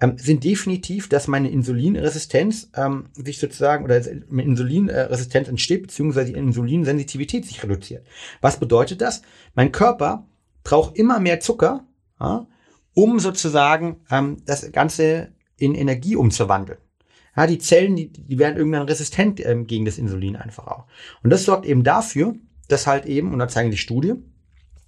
ähm, 0.02 0.18
sind 0.18 0.42
definitiv, 0.42 1.08
dass 1.08 1.28
meine 1.28 1.48
Insulinresistenz 1.48 2.70
ähm, 2.74 3.04
sich 3.14 3.38
sozusagen 3.38 3.84
oder 3.84 4.04
Insulinresistenz 4.04 5.48
entsteht, 5.48 5.82
beziehungsweise 5.82 6.32
die 6.32 6.38
Insulinsensitivität 6.38 7.46
sich 7.46 7.62
reduziert. 7.62 8.04
Was 8.40 8.58
bedeutet 8.58 9.00
das? 9.00 9.22
Mein 9.54 9.70
Körper 9.70 10.26
braucht 10.64 10.96
immer 10.96 11.20
mehr 11.20 11.38
Zucker, 11.38 11.86
ja, 12.20 12.46
um 12.94 13.20
sozusagen 13.20 14.00
ähm, 14.10 14.42
das 14.44 14.70
Ganze 14.72 15.32
in 15.56 15.76
Energie 15.76 16.16
umzuwandeln. 16.16 16.80
Ja, 17.36 17.46
die 17.46 17.58
Zellen, 17.58 17.94
die, 17.94 18.12
die 18.12 18.38
werden 18.38 18.56
irgendwann 18.56 18.88
resistent 18.88 19.44
ähm, 19.46 19.68
gegen 19.68 19.84
das 19.84 19.98
Insulin 19.98 20.34
einfach 20.34 20.66
auch. 20.66 20.86
Und 21.22 21.30
das 21.30 21.44
sorgt 21.44 21.64
eben 21.64 21.84
dafür, 21.84 22.34
dass 22.68 22.88
halt 22.88 23.06
eben, 23.06 23.32
und 23.32 23.38
da 23.38 23.46
zeigen 23.46 23.70
die 23.70 23.78
Studie, 23.78 24.14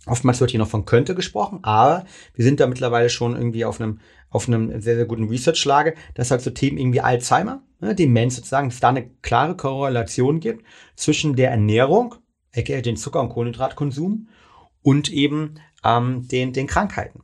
Oftmals 0.06 0.41
wird 0.41 0.51
hier 0.51 0.61
noch 0.61 0.69
von 0.69 0.85
könnte 0.85 1.15
gesprochen, 1.15 1.61
aber 1.63 2.05
wir 2.34 2.44
sind 2.44 2.61
da 2.61 2.67
mittlerweile 2.67 3.08
schon 3.08 3.34
irgendwie 3.34 3.65
auf 3.65 3.81
einem, 3.81 4.01
auf 4.29 4.49
einem 4.49 4.81
sehr, 4.81 4.96
sehr 4.96 5.06
guten 5.06 5.29
Research-Lage, 5.29 5.94
dass 6.15 6.31
halt 6.31 6.43
so 6.43 6.51
Themen 6.51 6.77
irgendwie 6.77 7.01
Alzheimer, 7.01 7.63
ne, 7.81 7.94
Demenz 7.94 8.37
sozusagen, 8.37 8.69
dass 8.69 8.81
da 8.81 8.91
eine 8.91 9.08
klare 9.23 9.56
Korrelation 9.56 10.41
gibt 10.41 10.65
zwischen 10.94 11.37
der 11.37 11.51
Ernährung, 11.51 12.17
aka 12.55 12.81
den 12.81 12.96
Zucker- 12.96 13.20
und 13.20 13.31
Kohlenhydratkonsum 13.31 14.29
und 14.82 15.11
eben 15.11 15.55
ähm, 15.84 16.29
den, 16.29 16.53
den 16.53 16.67
Krankheiten. 16.67 17.23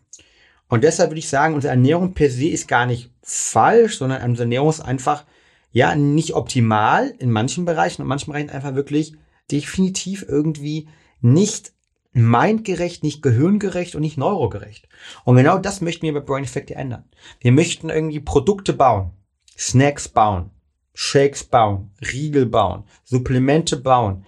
Und 0.68 0.84
deshalb 0.84 1.10
würde 1.10 1.18
ich 1.18 1.28
sagen, 1.28 1.54
unsere 1.54 1.72
Ernährung 1.72 2.14
per 2.14 2.30
se 2.30 2.48
ist 2.48 2.68
gar 2.68 2.86
nicht 2.86 3.10
falsch, 3.22 3.98
sondern 3.98 4.22
unsere 4.22 4.44
Ernährung 4.44 4.70
ist 4.70 4.80
einfach, 4.80 5.26
ja, 5.72 5.94
nicht 5.94 6.34
optimal 6.34 7.12
in 7.18 7.30
manchen 7.30 7.64
Bereichen 7.64 8.02
und 8.02 8.08
manchen 8.08 8.32
Bereichen 8.32 8.50
einfach 8.50 8.74
wirklich 8.74 9.14
definitiv 9.50 10.24
irgendwie 10.28 10.88
nicht 11.20 11.72
mindgerecht, 12.12 13.02
nicht 13.02 13.22
gehirngerecht 13.22 13.94
und 13.94 14.02
nicht 14.02 14.18
neurogerecht. 14.18 14.88
Und 15.24 15.36
genau 15.36 15.58
das 15.58 15.80
möchten 15.80 16.02
wir 16.02 16.14
bei 16.14 16.20
Brain 16.20 16.44
Effect 16.44 16.70
ändern. 16.70 17.04
Wir 17.40 17.52
möchten 17.52 17.88
irgendwie 17.88 18.20
Produkte 18.20 18.72
bauen, 18.72 19.12
Snacks 19.56 20.08
bauen, 20.08 20.50
Shakes 20.94 21.44
bauen, 21.44 21.90
Riegel 22.12 22.46
bauen, 22.46 22.84
Supplemente 23.04 23.76
bauen, 23.76 24.24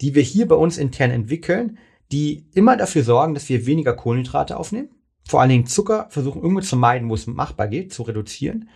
die 0.00 0.14
wir 0.14 0.22
hier 0.22 0.48
bei 0.48 0.56
uns 0.56 0.78
intern 0.78 1.10
entwickeln, 1.10 1.78
die 2.12 2.46
immer 2.54 2.76
dafür 2.76 3.02
sorgen, 3.02 3.34
dass 3.34 3.48
wir 3.48 3.66
weniger 3.66 3.94
Kohlenhydrate 3.94 4.56
aufnehmen, 4.56 4.90
vor 5.28 5.40
allen 5.40 5.50
Dingen 5.50 5.66
Zucker 5.66 6.06
versuchen 6.10 6.42
irgendwie 6.42 6.64
zu 6.64 6.76
meiden, 6.76 7.08
wo 7.10 7.14
es 7.14 7.26
machbar 7.26 7.68
geht, 7.68 7.92
zu 7.92 8.02
reduzieren 8.02 8.68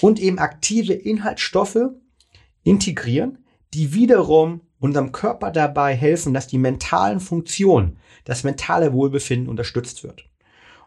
und 0.00 0.20
eben 0.20 0.38
aktive 0.38 0.92
Inhaltsstoffe 0.92 1.90
integrieren, 2.62 3.44
die 3.74 3.92
wiederum 3.92 4.60
unserem 4.78 5.12
Körper 5.12 5.50
dabei 5.50 5.94
helfen, 5.94 6.34
dass 6.34 6.46
die 6.46 6.58
mentalen 6.58 7.20
Funktionen, 7.20 7.98
das 8.24 8.44
mentale 8.44 8.92
Wohlbefinden 8.92 9.48
unterstützt 9.48 10.04
wird. 10.04 10.24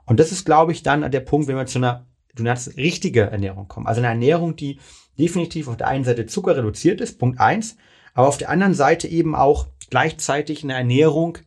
Und 0.06 0.20
das 0.20 0.32
ist, 0.32 0.46
glaube 0.46 0.72
ich, 0.72 0.84
dann 0.84 1.10
der 1.12 1.20
Punkt, 1.20 1.48
wenn 1.48 1.56
wir 1.56 1.66
zu 1.66 1.80
einer, 1.80 2.08
du 2.36 2.44
nennst 2.44 2.78
richtige 2.78 3.22
Ernährung 3.22 3.68
kommen. 3.68 3.88
Also 3.88 4.02
eine 4.02 4.08
Ernährung, 4.08 4.56
die 4.56 4.80
definitiv 5.18 5.68
auf 5.68 5.78
der 5.78 5.88
einen 5.88 6.04
Seite 6.04 6.26
Zucker 6.26 6.56
reduziert 6.58 7.02
ist, 7.02 7.20
Punkt 7.20 7.40
eins, 7.40 7.78
aber 8.14 8.28
auf 8.28 8.38
der 8.38 8.50
anderen 8.50 8.74
Seite 8.74 9.08
eben 9.08 9.36
auch 9.36 9.68
gleichzeitig 9.90 10.64
eine 10.64 10.74
Ernährung, 10.74 11.38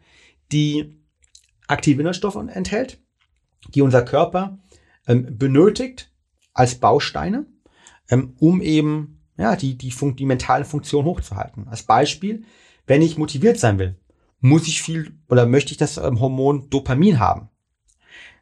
die 0.53 0.97
aktive 1.67 2.01
Inhaltsstoffe 2.01 2.37
enthält, 2.37 3.01
die 3.75 3.83
unser 3.83 4.03
Körper 4.03 4.59
ähm, 5.07 5.39
benötigt 5.39 6.13
als 6.53 6.75
Bausteine, 6.77 7.47
ähm, 8.11 8.35
um 8.39 8.61
eben 8.61 9.22
ja, 9.43 9.57
die, 9.57 9.77
die, 9.77 9.91
Fun 9.91 10.17
die 10.17 10.25
mentale 10.25 10.65
Funktion 10.65 11.05
hochzuhalten. 11.05 11.67
Als 11.69 11.83
Beispiel, 11.83 12.45
wenn 12.87 13.03
ich 13.03 13.19
motiviert 13.19 13.59
sein 13.59 13.79
will, 13.79 13.97
muss 14.41 14.69
ich 14.69 14.83
viel 14.83 15.13
oder 15.29 15.47
möchte 15.47 15.73
ich 15.73 15.79
das 15.79 15.99
ähm, 15.99 16.21
Hormon 16.21 16.71
Dopamin 16.71 17.19
haben. 17.19 17.49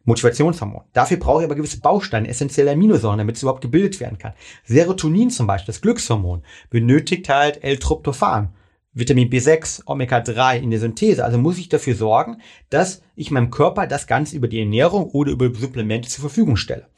Motivationshormon. 0.05 0.83
Dafür 0.93 1.19
brauche 1.19 1.41
ich 1.41 1.45
aber 1.47 1.55
gewisse 1.55 1.81
Bausteine, 1.81 2.29
essentielle 2.29 2.73
Aminosäuren, 2.73 3.19
damit 3.19 3.37
es 3.37 3.43
überhaupt 3.43 3.61
gebildet 3.61 4.01
werden 4.01 4.19
kann. 4.19 4.33
Serotonin 4.65 5.31
zum 5.31 5.47
Beispiel, 5.47 5.73
das 5.73 5.83
Glückshormon, 5.83 6.43
benötigt 6.71 7.29
halt 7.29 7.63
L-Tryptophan. 7.63 8.55
Vitamin 8.93 9.31
B6, 9.31 9.87
Omega-3 9.87 10.59
in 10.59 10.71
der 10.71 10.81
Synthese. 10.81 11.25
Also 11.25 11.39
muss 11.39 11.59
ich 11.59 11.69
dafür 11.69 11.95
sorgen, 11.95 12.39
dass 12.71 13.03
ich 13.15 13.31
meinem 13.31 13.51
Körper 13.51 13.87
das 13.87 14.07
Ganze 14.07 14.37
über 14.37 14.49
die 14.49 14.59
Ernährung 14.59 15.05
oder 15.11 15.33
über 15.33 15.55
Supplemente 15.55 16.09
zur 16.09 16.23
Verfügung 16.23 16.57
stelle. 16.57 16.89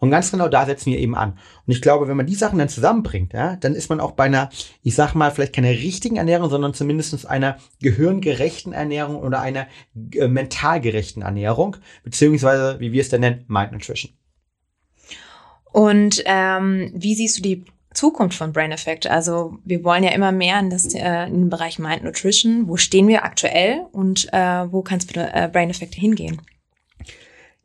Und 0.00 0.10
ganz 0.10 0.30
genau 0.30 0.48
da 0.48 0.66
setzen 0.66 0.90
wir 0.90 0.98
eben 0.98 1.14
an. 1.14 1.32
Und 1.66 1.72
ich 1.72 1.82
glaube, 1.82 2.08
wenn 2.08 2.16
man 2.16 2.26
die 2.26 2.34
Sachen 2.34 2.58
dann 2.58 2.70
zusammenbringt, 2.70 3.34
ja, 3.34 3.56
dann 3.56 3.74
ist 3.74 3.90
man 3.90 4.00
auch 4.00 4.12
bei 4.12 4.24
einer, 4.24 4.48
ich 4.82 4.94
sag 4.94 5.14
mal, 5.14 5.30
vielleicht 5.30 5.54
keine 5.54 5.70
richtigen 5.70 6.16
Ernährung, 6.16 6.48
sondern 6.50 6.74
zumindest 6.74 7.26
einer 7.26 7.58
gehirngerechten 7.82 8.72
Ernährung 8.72 9.16
oder 9.16 9.40
einer 9.40 9.66
äh, 10.14 10.26
mental 10.26 10.80
gerechten 10.80 11.22
Ernährung, 11.22 11.76
beziehungsweise, 12.02 12.80
wie 12.80 12.92
wir 12.92 13.02
es 13.02 13.10
dann 13.10 13.20
nennen, 13.20 13.44
Mind 13.46 13.72
Nutrition. 13.72 14.12
Und 15.72 16.22
ähm, 16.24 16.90
wie 16.94 17.14
siehst 17.14 17.38
du 17.38 17.42
die 17.42 17.64
Zukunft 17.92 18.38
von 18.38 18.52
Brain 18.52 18.72
Effect? 18.72 19.06
Also 19.06 19.58
wir 19.64 19.84
wollen 19.84 20.02
ja 20.02 20.10
immer 20.10 20.32
mehr 20.32 20.58
in, 20.60 20.70
das, 20.70 20.94
äh, 20.94 21.26
in 21.26 21.34
den 21.34 21.50
Bereich 21.50 21.78
Mind 21.78 22.04
Nutrition. 22.04 22.68
Wo 22.68 22.76
stehen 22.76 23.06
wir 23.06 23.24
aktuell 23.24 23.86
und 23.92 24.32
äh, 24.32 24.72
wo 24.72 24.82
kann 24.82 24.98
es 24.98 25.06
bitte 25.06 25.30
äh, 25.32 25.48
Brain 25.52 25.70
Effect 25.70 25.94
hingehen? 25.94 26.40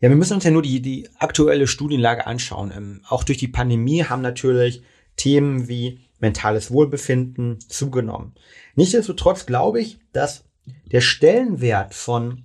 Ja, 0.01 0.09
wir 0.09 0.17
müssen 0.17 0.33
uns 0.33 0.43
ja 0.43 0.51
nur 0.51 0.61
die, 0.61 0.81
die 0.81 1.09
aktuelle 1.19 1.67
Studienlage 1.67 2.27
anschauen. 2.27 2.71
Ähm, 2.75 3.01
auch 3.07 3.23
durch 3.23 3.37
die 3.37 3.47
Pandemie 3.47 4.03
haben 4.03 4.21
natürlich 4.21 4.83
Themen 5.15 5.67
wie 5.67 5.99
mentales 6.19 6.71
Wohlbefinden 6.71 7.59
zugenommen. 7.59 8.33
Nichtsdestotrotz 8.75 9.45
glaube 9.45 9.79
ich, 9.79 9.99
dass 10.11 10.45
der 10.91 11.01
Stellenwert 11.01 11.93
von, 11.93 12.43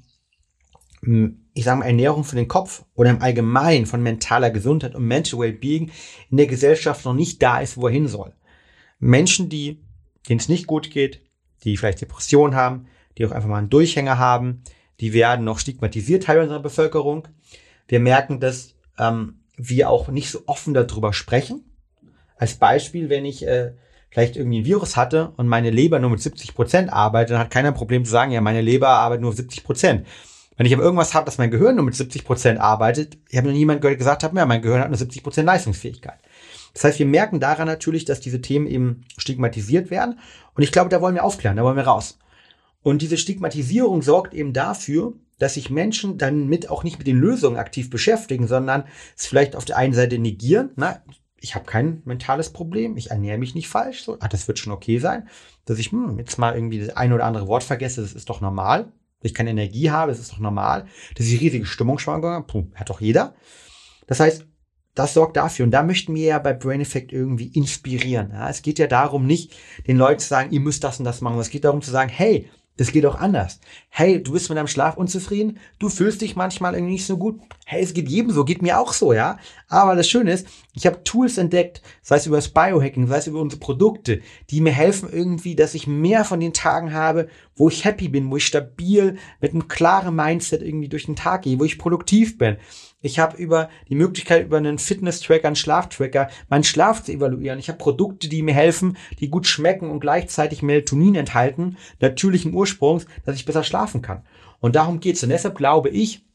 hm, 1.02 1.46
ich 1.54 1.64
sage 1.64 1.80
mal, 1.80 1.86
Ernährung 1.86 2.24
für 2.24 2.36
den 2.36 2.48
Kopf 2.48 2.84
oder 2.94 3.10
im 3.10 3.22
Allgemeinen 3.22 3.86
von 3.86 4.02
mentaler 4.02 4.50
Gesundheit 4.50 4.94
und 4.94 5.06
Mental 5.06 5.40
Wellbeing 5.40 5.90
in 6.30 6.36
der 6.36 6.46
Gesellschaft 6.46 7.04
noch 7.04 7.14
nicht 7.14 7.42
da 7.42 7.60
ist, 7.60 7.76
wo 7.76 7.86
er 7.86 7.92
hin 7.92 8.08
soll. 8.08 8.32
Menschen, 8.98 9.48
die, 9.48 9.82
denen 10.28 10.40
es 10.40 10.48
nicht 10.48 10.66
gut 10.66 10.90
geht, 10.90 11.20
die 11.64 11.76
vielleicht 11.76 12.00
Depressionen 12.00 12.54
haben, 12.54 12.86
die 13.18 13.26
auch 13.26 13.32
einfach 13.32 13.48
mal 13.48 13.58
einen 13.58 13.70
Durchhänger 13.70 14.18
haben, 14.18 14.62
die 15.00 15.12
werden 15.12 15.44
noch 15.44 15.58
stigmatisiert, 15.58 16.24
Teil 16.24 16.40
unserer 16.40 16.60
Bevölkerung. 16.60 17.28
Wir 17.88 18.00
merken, 18.00 18.40
dass 18.40 18.74
ähm, 18.98 19.40
wir 19.56 19.90
auch 19.90 20.08
nicht 20.08 20.30
so 20.30 20.42
offen 20.46 20.74
darüber 20.74 21.12
sprechen. 21.12 21.64
Als 22.36 22.54
Beispiel, 22.54 23.08
wenn 23.08 23.24
ich 23.24 23.46
äh, 23.46 23.72
vielleicht 24.10 24.36
irgendwie 24.36 24.60
ein 24.60 24.64
Virus 24.64 24.96
hatte 24.96 25.32
und 25.36 25.46
meine 25.46 25.70
Leber 25.70 25.98
nur 25.98 26.10
mit 26.10 26.20
70 26.20 26.54
Prozent 26.54 26.92
arbeitet, 26.92 27.32
dann 27.32 27.40
hat 27.40 27.50
keiner 27.50 27.68
ein 27.68 27.74
Problem 27.74 28.04
zu 28.04 28.10
sagen, 28.10 28.32
ja, 28.32 28.40
meine 28.40 28.60
Leber 28.60 28.88
arbeitet 28.88 29.22
nur 29.22 29.32
70 29.32 29.64
Prozent. 29.64 30.06
Wenn 30.56 30.66
ich 30.66 30.74
aber 30.74 30.82
irgendwas 30.82 31.14
habe, 31.14 31.24
dass 31.24 31.38
mein 31.38 31.50
Gehirn 31.50 31.76
nur 31.76 31.84
mit 31.84 31.94
70 31.94 32.24
Prozent 32.24 32.60
arbeitet, 32.60 33.16
ich 33.30 33.38
habe 33.38 33.48
noch 33.48 33.54
niemand 33.54 33.80
gesagt, 33.80 34.22
hat, 34.22 34.34
ja, 34.34 34.44
mein 34.44 34.60
Gehirn 34.60 34.80
hat 34.80 34.90
nur 34.90 34.98
70 34.98 35.22
Prozent 35.22 35.46
Leistungsfähigkeit. 35.46 36.18
Das 36.74 36.84
heißt, 36.84 36.98
wir 36.98 37.06
merken 37.06 37.40
daran 37.40 37.66
natürlich, 37.66 38.04
dass 38.04 38.20
diese 38.20 38.40
Themen 38.40 38.66
eben 38.66 39.04
stigmatisiert 39.16 39.90
werden. 39.90 40.18
Und 40.54 40.62
ich 40.62 40.72
glaube, 40.72 40.90
da 40.90 41.00
wollen 41.00 41.14
wir 41.14 41.24
aufklären, 41.24 41.56
da 41.56 41.64
wollen 41.64 41.76
wir 41.76 41.84
raus. 41.84 42.18
Und 42.82 43.02
diese 43.02 43.18
Stigmatisierung 43.18 44.02
sorgt 44.02 44.34
eben 44.34 44.52
dafür, 44.52 45.14
dass 45.38 45.54
sich 45.54 45.70
Menschen 45.70 46.18
dann 46.18 46.46
mit 46.46 46.70
auch 46.70 46.84
nicht 46.84 46.98
mit 46.98 47.06
den 47.06 47.18
Lösungen 47.18 47.56
aktiv 47.56 47.90
beschäftigen, 47.90 48.46
sondern 48.46 48.84
es 49.16 49.26
vielleicht 49.26 49.56
auf 49.56 49.64
der 49.64 49.76
einen 49.76 49.94
Seite 49.94 50.18
negieren. 50.18 50.70
Na, 50.76 51.02
ich 51.40 51.54
habe 51.54 51.64
kein 51.64 52.02
mentales 52.04 52.50
Problem, 52.50 52.96
ich 52.96 53.10
ernähre 53.10 53.38
mich 53.38 53.54
nicht 53.54 53.68
falsch, 53.68 54.02
so, 54.02 54.18
ah, 54.20 54.28
das 54.28 54.46
wird 54.46 54.58
schon 54.58 54.72
okay 54.72 54.98
sein. 54.98 55.28
Dass 55.64 55.78
ich 55.78 55.92
hm, 55.92 56.18
jetzt 56.18 56.38
mal 56.38 56.54
irgendwie 56.54 56.78
das 56.78 56.96
ein 56.96 57.12
oder 57.12 57.24
andere 57.24 57.48
Wort 57.48 57.64
vergesse, 57.64 58.02
das 58.02 58.12
ist 58.12 58.28
doch 58.28 58.40
normal. 58.40 58.92
Dass 59.20 59.30
ich 59.30 59.34
keine 59.34 59.50
Energie 59.50 59.90
habe, 59.90 60.12
das 60.12 60.20
ist 60.20 60.32
doch 60.32 60.38
normal. 60.38 60.86
Dass 61.16 61.26
ich 61.26 61.40
riesige 61.40 61.66
Stimmungsschwankungen 61.66 62.36
habe, 62.36 62.46
puh, 62.46 62.66
hat 62.74 62.90
doch 62.90 63.00
jeder. 63.00 63.34
Das 64.06 64.20
heißt, 64.20 64.46
das 64.94 65.14
sorgt 65.14 65.36
dafür. 65.36 65.64
Und 65.64 65.70
da 65.70 65.82
möchten 65.82 66.14
wir 66.14 66.26
ja 66.26 66.38
bei 66.38 66.52
Brain 66.52 66.80
Effect 66.80 67.12
irgendwie 67.12 67.48
inspirieren. 67.48 68.30
Ja, 68.32 68.50
es 68.50 68.62
geht 68.62 68.78
ja 68.78 68.86
darum, 68.86 69.26
nicht 69.26 69.54
den 69.86 69.96
Leuten 69.96 70.20
zu 70.20 70.28
sagen, 70.28 70.50
ihr 70.50 70.60
müsst 70.60 70.84
das 70.84 70.98
und 70.98 71.04
das 71.04 71.20
machen. 71.20 71.38
Es 71.38 71.50
geht 71.50 71.64
darum 71.64 71.80
zu 71.80 71.90
sagen, 71.90 72.10
hey, 72.10 72.50
das 72.76 72.92
geht 72.92 73.04
auch 73.04 73.16
anders. 73.16 73.60
Hey, 73.90 74.22
du 74.22 74.32
bist 74.32 74.48
mit 74.48 74.56
deinem 74.56 74.66
Schlaf 74.66 74.96
unzufrieden, 74.96 75.58
du 75.78 75.88
fühlst 75.88 76.22
dich 76.22 76.34
manchmal 76.34 76.74
irgendwie 76.74 76.94
nicht 76.94 77.06
so 77.06 77.18
gut. 77.18 77.38
Hey, 77.66 77.82
es 77.82 77.92
geht 77.92 78.08
jedem 78.08 78.30
so, 78.30 78.44
geht 78.44 78.62
mir 78.62 78.78
auch 78.78 78.92
so, 78.92 79.12
ja. 79.12 79.38
Aber 79.68 79.96
das 79.96 80.08
Schöne 80.08 80.32
ist, 80.32 80.46
ich 80.72 80.86
habe 80.86 81.04
Tools 81.04 81.36
entdeckt, 81.36 81.82
sei 82.00 82.16
es 82.16 82.26
über 82.26 82.36
das 82.36 82.48
Biohacking, 82.48 83.06
sei 83.06 83.18
es 83.18 83.26
über 83.26 83.40
unsere 83.40 83.60
Produkte, 83.60 84.22
die 84.48 84.60
mir 84.60 84.72
helfen 84.72 85.10
irgendwie, 85.12 85.54
dass 85.54 85.74
ich 85.74 85.86
mehr 85.86 86.24
von 86.24 86.40
den 86.40 86.52
Tagen 86.52 86.94
habe, 86.94 87.28
wo 87.54 87.68
ich 87.68 87.84
happy 87.84 88.08
bin, 88.08 88.30
wo 88.30 88.36
ich 88.36 88.46
stabil 88.46 89.18
mit 89.40 89.52
einem 89.52 89.68
klaren 89.68 90.16
Mindset 90.16 90.62
irgendwie 90.62 90.88
durch 90.88 91.04
den 91.04 91.16
Tag 91.16 91.42
gehe, 91.42 91.58
wo 91.58 91.64
ich 91.64 91.78
produktiv 91.78 92.38
bin. 92.38 92.56
Ich 93.02 93.18
habe 93.18 93.36
über 93.38 93.70
die 93.88 93.94
Möglichkeit, 93.94 94.44
über 94.44 94.58
einen 94.58 94.78
Fitness-Tracker, 94.78 95.46
einen 95.46 95.56
Schlaftracker, 95.56 96.28
meinen 96.48 96.64
Schlaf 96.64 97.02
zu 97.02 97.12
evaluieren. 97.12 97.58
Ich 97.58 97.68
habe 97.68 97.78
Produkte, 97.78 98.28
die 98.28 98.42
mir 98.42 98.54
helfen, 98.54 98.98
die 99.20 99.30
gut 99.30 99.46
schmecken 99.46 99.90
und 99.90 100.00
gleichzeitig 100.00 100.62
Melatonin 100.62 101.14
enthalten, 101.14 101.78
natürlichen 102.00 102.52
Ursprungs, 102.52 103.06
dass 103.24 103.36
ich 103.36 103.46
besser 103.46 103.64
schlafen 103.64 104.02
kann. 104.02 104.22
Und 104.60 104.76
darum 104.76 105.00
geht's. 105.00 105.22
Und 105.22 105.30
deshalb 105.30 105.56
glaube 105.56 105.88
ich, 105.88 106.26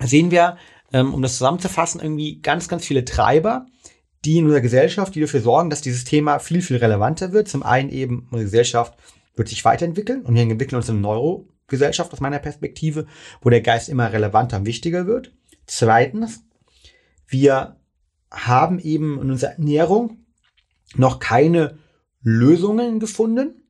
sehen 0.00 0.30
wir, 0.30 0.58
ähm, 0.92 1.14
um 1.14 1.22
das 1.22 1.38
zusammenzufassen, 1.38 2.00
irgendwie 2.00 2.40
ganz, 2.40 2.68
ganz 2.68 2.84
viele 2.84 3.06
Treiber, 3.06 3.66
die 4.26 4.38
in 4.38 4.44
unserer 4.44 4.60
Gesellschaft, 4.60 5.14
die 5.14 5.20
dafür 5.20 5.40
sorgen, 5.40 5.70
dass 5.70 5.80
dieses 5.80 6.04
Thema 6.04 6.38
viel, 6.38 6.60
viel 6.60 6.76
relevanter 6.76 7.32
wird. 7.32 7.48
Zum 7.48 7.62
einen 7.62 7.90
eben, 7.90 8.28
unsere 8.30 8.44
Gesellschaft 8.44 8.94
wird 9.36 9.48
sich 9.48 9.64
weiterentwickeln 9.64 10.22
und 10.22 10.34
wir 10.34 10.42
entwickeln 10.42 10.76
uns 10.76 10.88
eine 10.88 11.00
Neurogesellschaft 11.00 12.12
aus 12.12 12.20
meiner 12.20 12.38
Perspektive, 12.38 13.06
wo 13.40 13.50
der 13.50 13.60
Geist 13.60 13.88
immer 13.88 14.12
relevanter 14.12 14.58
und 14.58 14.66
wichtiger 14.66 15.06
wird. 15.06 15.32
Zweitens, 15.66 16.44
wir 17.26 17.76
haben 18.30 18.78
eben 18.78 19.20
in 19.20 19.30
unserer 19.30 19.52
Ernährung 19.52 20.24
noch 20.96 21.18
keine 21.18 21.78
Lösungen 22.22 23.00
gefunden 23.00 23.62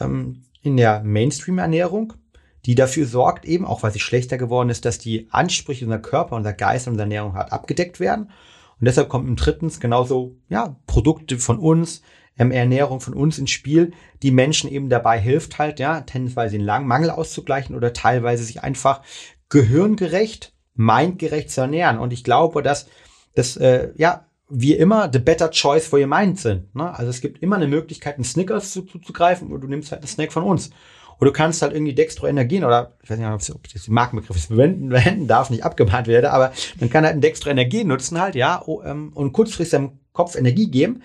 ähm, 0.00 0.44
in 0.62 0.76
der 0.76 1.02
Mainstream-Ernährung, 1.02 2.14
die 2.64 2.74
dafür 2.74 3.06
sorgt, 3.06 3.44
eben, 3.44 3.64
auch 3.64 3.82
weil 3.82 3.92
sie 3.92 4.00
schlechter 4.00 4.38
geworden 4.38 4.70
ist, 4.70 4.84
dass 4.84 4.98
die 4.98 5.28
Ansprüche 5.30 5.84
unserer 5.84 6.00
Körper, 6.00 6.36
unser 6.36 6.52
Geist 6.52 6.86
und 6.86 6.92
unsere 6.92 7.06
Ernährung 7.06 7.34
hat 7.34 7.52
abgedeckt 7.52 7.98
werden. 7.98 8.30
Und 8.78 8.86
deshalb 8.86 9.08
kommt 9.08 9.28
im 9.28 9.36
drittens 9.36 9.80
genauso 9.80 10.36
ja, 10.48 10.76
Produkte 10.86 11.38
von 11.38 11.58
uns, 11.58 12.02
ähm, 12.38 12.50
Ernährung 12.50 13.00
von 13.00 13.14
uns 13.14 13.38
ins 13.38 13.50
Spiel, 13.50 13.92
die 14.22 14.30
Menschen 14.30 14.70
eben 14.70 14.88
dabei 14.88 15.20
hilft 15.20 15.58
halt, 15.58 15.80
ja, 15.80 16.00
tendenziell 16.02 16.50
den 16.50 16.64
Mangel 16.64 17.10
auszugleichen 17.10 17.74
oder 17.74 17.92
teilweise 17.92 18.44
sich 18.44 18.62
einfach 18.62 19.02
gehirngerecht 19.48 20.51
mindgerecht 20.74 21.50
zu 21.50 21.62
ernähren. 21.62 21.98
Und 21.98 22.12
ich 22.12 22.24
glaube, 22.24 22.62
dass 22.62 22.86
das, 23.34 23.56
äh, 23.56 23.92
ja, 23.96 24.26
wie 24.48 24.74
immer, 24.74 25.10
the 25.10 25.18
better 25.18 25.50
choice 25.50 25.86
for 25.86 25.98
your 25.98 26.06
mind 26.06 26.38
sind. 26.38 26.74
Ne? 26.74 26.94
Also 26.94 27.08
es 27.08 27.20
gibt 27.20 27.42
immer 27.42 27.56
eine 27.56 27.68
Möglichkeit, 27.68 28.16
einen 28.16 28.24
Snickers 28.24 28.72
zuzugreifen 28.72 29.48
zu, 29.48 29.54
oder 29.54 29.62
du 29.62 29.68
nimmst 29.68 29.92
halt 29.92 30.02
einen 30.02 30.08
Snack 30.08 30.32
von 30.32 30.42
uns. 30.42 30.70
Oder 31.18 31.30
du 31.30 31.36
kannst 31.36 31.62
halt 31.62 31.72
irgendwie 31.72 31.94
Dextroenergien 31.94 32.64
oder, 32.64 32.96
ich 33.02 33.08
weiß 33.08 33.18
nicht, 33.18 33.54
ob 33.54 33.72
das 33.72 33.88
Markenbegriff 33.88 34.44
verwenden, 34.44 34.90
verwenden 34.90 35.28
darf, 35.28 35.50
nicht 35.50 35.64
abgemahnt 35.64 36.06
werde, 36.06 36.32
aber 36.32 36.52
man 36.80 36.90
kann 36.90 37.04
halt 37.04 37.14
ein 37.14 37.20
Dextroenergien 37.20 37.86
nutzen 37.86 38.20
halt, 38.20 38.34
ja, 38.34 38.62
ähm, 38.84 39.12
und 39.14 39.32
kurzfristig 39.32 39.70
seinem 39.70 40.00
Kopf 40.12 40.34
Energie 40.34 40.70
geben. 40.70 41.02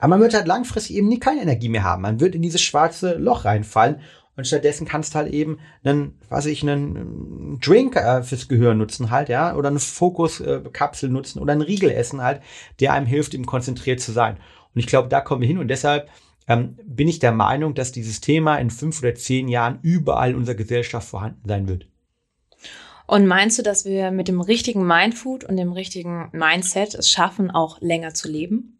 Aber 0.00 0.08
man 0.08 0.20
wird 0.20 0.34
halt 0.34 0.46
langfristig 0.46 0.96
eben 0.96 1.08
nie 1.08 1.20
keine 1.20 1.42
Energie 1.42 1.68
mehr 1.68 1.84
haben. 1.84 2.02
Man 2.02 2.20
wird 2.20 2.34
in 2.34 2.42
dieses 2.42 2.62
schwarze 2.62 3.14
Loch 3.14 3.44
reinfallen 3.44 4.00
und 4.40 4.46
stattdessen 4.46 4.86
kannst 4.86 5.14
halt 5.14 5.32
eben 5.32 5.58
einen, 5.84 6.18
was 6.30 6.46
ich, 6.46 6.62
einen 6.62 7.58
Drink 7.60 7.94
äh, 7.94 8.22
fürs 8.22 8.48
Gehirn 8.48 8.78
nutzen 8.78 9.10
halt, 9.10 9.28
ja, 9.28 9.54
oder 9.54 9.68
eine 9.68 9.78
Fokuskapsel 9.78 11.10
äh, 11.10 11.12
nutzen 11.12 11.40
oder 11.40 11.52
einen 11.52 11.60
Riegel 11.60 11.90
essen 11.90 12.22
halt, 12.22 12.40
der 12.80 12.94
einem 12.94 13.04
hilft, 13.04 13.34
eben 13.34 13.44
konzentriert 13.44 14.00
zu 14.00 14.12
sein. 14.12 14.38
Und 14.74 14.80
ich 14.80 14.86
glaube, 14.86 15.08
da 15.10 15.20
kommen 15.20 15.42
wir 15.42 15.48
hin 15.48 15.58
und 15.58 15.68
deshalb 15.68 16.08
ähm, 16.48 16.78
bin 16.86 17.06
ich 17.06 17.18
der 17.18 17.32
Meinung, 17.32 17.74
dass 17.74 17.92
dieses 17.92 18.22
Thema 18.22 18.56
in 18.56 18.70
fünf 18.70 19.02
oder 19.02 19.14
zehn 19.14 19.46
Jahren 19.46 19.78
überall 19.82 20.30
in 20.30 20.36
unserer 20.36 20.56
Gesellschaft 20.56 21.06
vorhanden 21.06 21.46
sein 21.46 21.68
wird. 21.68 21.86
Und 23.06 23.26
meinst 23.26 23.58
du, 23.58 23.62
dass 23.62 23.84
wir 23.84 24.10
mit 24.10 24.28
dem 24.28 24.40
richtigen 24.40 24.86
Mindfood 24.86 25.44
und 25.44 25.58
dem 25.58 25.72
richtigen 25.72 26.30
Mindset 26.32 26.94
es 26.94 27.10
schaffen, 27.10 27.50
auch 27.50 27.78
länger 27.82 28.14
zu 28.14 28.30
leben? 28.30 28.78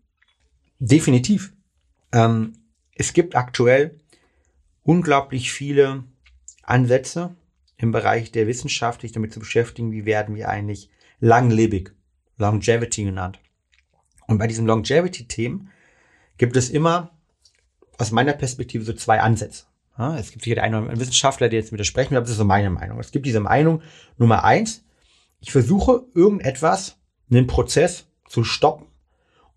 Definitiv. 0.78 1.52
Ähm, 2.12 2.54
es 2.94 3.12
gibt 3.12 3.36
aktuell 3.36 3.99
unglaublich 4.82 5.52
viele 5.52 6.04
Ansätze 6.62 7.34
im 7.76 7.92
Bereich 7.92 8.32
der 8.32 8.46
Wissenschaft, 8.46 9.00
sich 9.00 9.12
damit 9.12 9.32
zu 9.32 9.40
beschäftigen, 9.40 9.92
wie 9.92 10.04
werden 10.04 10.34
wir 10.34 10.48
eigentlich 10.48 10.90
langlebig, 11.20 11.92
Longevity 12.38 13.04
genannt. 13.04 13.38
Und 14.26 14.38
bei 14.38 14.46
diesen 14.46 14.66
Longevity-Themen 14.66 15.70
gibt 16.38 16.56
es 16.56 16.70
immer 16.70 17.10
aus 17.98 18.10
meiner 18.10 18.32
Perspektive 18.32 18.84
so 18.84 18.92
zwei 18.92 19.20
Ansätze. 19.20 19.64
Ja, 19.98 20.16
es 20.18 20.30
gibt 20.30 20.44
sicher 20.44 20.62
einen 20.62 20.98
Wissenschaftler, 20.98 21.48
der 21.48 21.60
jetzt 21.60 21.72
widersprechen 21.72 22.12
will, 22.12 22.18
aber 22.18 22.24
das 22.24 22.32
ist 22.32 22.38
so 22.38 22.44
meine 22.44 22.70
Meinung. 22.70 22.98
Es 22.98 23.10
gibt 23.10 23.26
diese 23.26 23.40
Meinung 23.40 23.82
Nummer 24.16 24.44
eins, 24.44 24.84
ich 25.40 25.52
versuche 25.52 26.04
irgendetwas, 26.14 26.96
einen 27.30 27.46
Prozess 27.46 28.06
zu 28.28 28.44
stoppen 28.44 28.86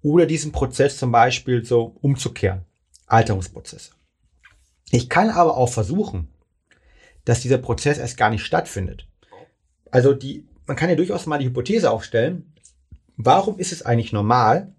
oder 0.01 0.25
diesen 0.25 0.51
Prozess 0.51 0.97
zum 0.97 1.11
Beispiel 1.11 1.63
so 1.63 1.95
umzukehren. 2.01 2.65
Alterungsprozesse. 3.07 3.91
Ich 4.91 5.09
kann 5.09 5.29
aber 5.29 5.57
auch 5.57 5.69
versuchen, 5.69 6.27
dass 7.25 7.41
dieser 7.41 7.57
Prozess 7.57 7.97
erst 7.97 8.17
gar 8.17 8.29
nicht 8.29 8.45
stattfindet. 8.45 9.07
Also 9.91 10.13
die 10.13 10.45
man 10.65 10.77
kann 10.77 10.89
ja 10.89 10.95
durchaus 10.95 11.25
mal 11.25 11.39
die 11.39 11.45
Hypothese 11.45 11.91
aufstellen, 11.91 12.53
warum 13.17 13.59
ist 13.59 13.71
es 13.71 13.83
eigentlich 13.83 14.13
normal, 14.13 14.73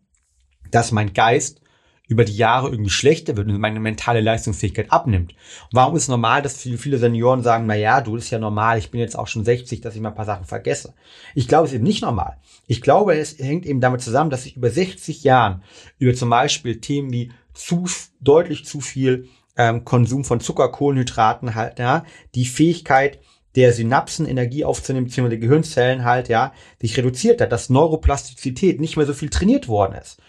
dass 0.70 0.92
mein 0.92 1.12
Geist 1.12 1.61
über 2.06 2.25
die 2.25 2.37
Jahre 2.37 2.68
irgendwie 2.68 2.90
schlechter 2.90 3.34
wird 3.37 3.49
und 3.49 3.58
meine 3.58 3.80
mentale 3.80 4.20
Leistungsfähigkeit 4.20 4.92
abnimmt. 4.92 5.34
Warum 5.73 5.96
ist 5.96 6.02
es 6.02 6.08
normal, 6.08 6.42
dass 6.42 6.58
viele, 6.58 6.99
Senioren 6.99 7.42
sagen, 7.42 7.64
na 7.66 7.75
ja, 7.75 8.02
du, 8.02 8.16
ist 8.16 8.28
ja 8.28 8.38
normal, 8.38 8.76
ich 8.76 8.90
bin 8.90 9.00
jetzt 9.00 9.18
auch 9.18 9.26
schon 9.26 9.44
60, 9.44 9.80
dass 9.80 9.94
ich 9.94 10.02
mal 10.02 10.11
ein 10.11 10.14
paar 10.14 10.26
Sachen 10.26 10.44
vergesse. 10.44 10.92
Ich 11.34 11.49
glaube, 11.49 11.64
es 11.64 11.70
ist 11.70 11.76
eben 11.76 11.84
nicht 11.84 12.02
normal. 12.02 12.37
Ich 12.66 12.82
glaube, 12.82 13.16
es 13.16 13.38
hängt 13.38 13.64
eben 13.64 13.80
damit 13.80 14.02
zusammen, 14.02 14.28
dass 14.28 14.44
ich 14.44 14.56
über 14.56 14.68
60 14.68 15.25
Jahren 15.25 15.62
über 15.99 16.12
zum 16.12 16.28
Beispiel 16.28 16.78
Themen 16.80 17.11
wie 17.11 17.32
zu, 17.54 17.87
deutlich 18.20 18.66
zu 18.66 18.80
viel 18.80 19.28
ähm, 19.56 19.84
Konsum 19.84 20.25
von 20.25 20.40
Zucker, 20.40 20.68
Kohlenhydraten 20.70 21.54
halt, 21.54 21.78
ja, 21.78 22.04
die 22.34 22.46
Fähigkeit, 22.46 23.20
der 23.54 23.73
Synapsen 23.73 24.26
Energie 24.26 24.64
aufzunehmen, 24.64 25.06
beziehungsweise 25.06 25.38
der 25.38 25.49
Gehirnzellen 25.49 26.04
halt, 26.04 26.28
ja, 26.28 26.52
sich 26.80 26.96
reduziert 26.96 27.40
hat, 27.40 27.52
dass 27.52 27.70
Neuroplastizität 27.70 28.80
nicht 28.80 28.96
mehr 28.96 29.06
so 29.06 29.14
viel 29.14 29.30
trainiert 29.30 29.68
worden 29.68 29.94
ist. 29.94 30.20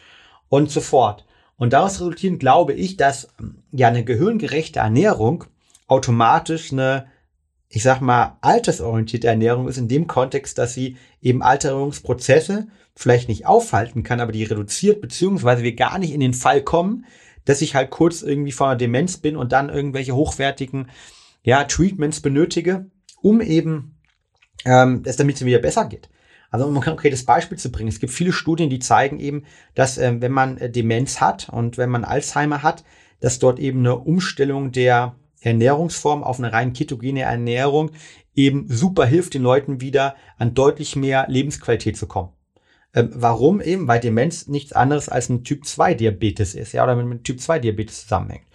Und 0.48 0.70
so 0.70 0.80
fort. 0.80 1.26
Und 1.58 1.74
daraus 1.74 2.00
resultierend 2.00 2.40
glaube 2.40 2.74
ich, 2.74 2.98
dass 2.98 3.30
ähm, 3.40 3.64
ja 3.72 3.88
eine 3.88 4.04
gehirngerechte 4.04 4.80
Ernährung 4.80 5.46
automatisch 5.88 6.72
eine, 6.72 7.08
ich 7.70 7.84
sag 7.84 8.02
mal, 8.02 8.38
altersorientierte 8.42 9.28
Ernährung 9.28 9.68
ist 9.68 9.78
in 9.78 9.88
dem 9.88 10.08
Kontext, 10.08 10.58
dass 10.58 10.74
sie 10.74 10.98
eben 11.22 11.42
Alterungsprozesse 11.42 12.68
vielleicht 12.96 13.28
nicht 13.28 13.46
aufhalten 13.46 14.04
kann, 14.04 14.20
aber 14.20 14.32
die 14.32 14.44
reduziert, 14.44 15.02
beziehungsweise 15.02 15.64
wir 15.64 15.76
gar 15.76 16.00
nicht 16.00 16.14
in 16.14 16.22
den 16.22 16.34
Fall 16.34 16.62
kommen, 16.62 17.06
dass 17.46 17.62
ich 17.62 17.76
halt 17.76 17.92
kurz 17.92 18.22
irgendwie 18.22 18.52
vor 18.52 18.68
einer 18.68 18.76
Demenz 18.76 19.18
bin 19.18 19.38
und 19.38 19.52
dann 19.52 19.70
irgendwelche 19.70 20.16
hochwertigen 20.16 20.90
ja, 21.44 21.64
Treatments 21.64 22.20
benötige, 22.20 22.90
um 23.22 23.42
eben 23.42 23.96
ähm, 24.66 25.04
es 25.06 25.16
damit 25.16 25.36
es 25.36 25.46
wieder 25.46 25.60
besser 25.60 25.86
geht. 25.86 26.10
Also 26.52 26.66
um 26.68 26.76
ein 26.76 26.84
konkretes 26.84 27.26
Beispiel 27.26 27.58
zu 27.58 27.72
bringen, 27.72 27.90
es 27.90 28.00
gibt 28.00 28.14
viele 28.14 28.32
Studien, 28.32 28.70
die 28.70 28.80
zeigen 28.80 29.20
eben, 29.20 29.44
dass 29.74 29.98
äh, 29.98 30.16
wenn 30.20 30.32
man 30.32 30.58
äh, 30.58 30.70
Demenz 30.70 31.22
hat 31.22 31.50
und 31.50 31.78
wenn 31.78 31.90
man 31.90 32.04
Alzheimer 32.04 32.64
hat, 32.64 32.84
dass 33.20 33.40
dort 33.40 33.60
eben 33.60 33.80
eine 33.80 33.98
Umstellung 33.98 34.72
der 34.72 35.16
Ernährungsform 35.42 36.24
auf 36.24 36.40
eine 36.40 36.52
rein 36.52 36.74
ketogene 36.74 37.22
Ernährung 37.22 37.92
eben 38.36 38.68
super 38.68 39.06
hilft, 39.06 39.34
den 39.34 39.44
Leuten 39.44 39.82
wieder 39.82 40.16
an 40.38 40.54
deutlich 40.54 40.96
mehr 40.96 41.26
Lebensqualität 41.30 41.98
zu 41.98 42.08
kommen. 42.08 42.35
Ähm, 42.96 43.10
warum 43.14 43.62
eben? 43.62 43.88
Weil 43.88 44.00
Demenz 44.00 44.48
nichts 44.48 44.74
anderes 44.74 45.10
als 45.10 45.30
ein 45.30 45.44
Typ 45.44 45.66
2 45.66 45.94
Diabetes 45.94 46.56
ist, 46.56 46.72
ja, 46.72 46.84
oder 46.84 46.96
mit, 46.96 47.06
mit 47.06 47.24
Typ 47.26 47.40
2 47.42 47.60
Diabetes 47.60 48.04
zusammenhängt. 48.04 48.46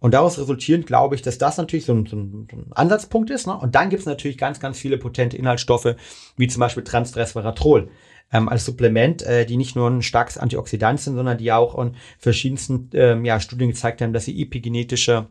Und 0.00 0.14
daraus 0.14 0.38
resultierend 0.38 0.86
glaube 0.86 1.16
ich, 1.16 1.22
dass 1.22 1.38
das 1.38 1.56
natürlich 1.56 1.86
so 1.86 1.92
ein, 1.92 2.06
so 2.06 2.16
ein, 2.16 2.46
Ansatzpunkt 2.70 3.30
ist. 3.30 3.46
Ne? 3.46 3.58
Und 3.58 3.74
dann 3.74 3.90
gibt 3.90 4.00
es 4.00 4.06
natürlich 4.06 4.38
ganz, 4.38 4.60
ganz 4.60 4.78
viele 4.78 4.98
potente 4.98 5.36
Inhaltsstoffe, 5.36 5.96
wie 6.36 6.46
zum 6.46 6.60
Beispiel 6.60 6.84
Transresveratrol 6.84 7.88
ähm, 8.32 8.48
als 8.48 8.64
Supplement, 8.64 9.22
äh, 9.22 9.44
die 9.44 9.56
nicht 9.56 9.74
nur 9.74 9.90
ein 9.90 10.02
starkes 10.02 10.38
Antioxidant 10.38 11.00
sind, 11.00 11.16
sondern 11.16 11.38
die 11.38 11.50
auch 11.50 11.76
in 11.82 11.96
verschiedensten 12.18 12.90
ähm, 12.92 13.24
ja, 13.24 13.40
Studien 13.40 13.70
gezeigt 13.70 14.00
haben, 14.00 14.12
dass 14.12 14.26
sie 14.26 14.40
epigenetische 14.40 15.26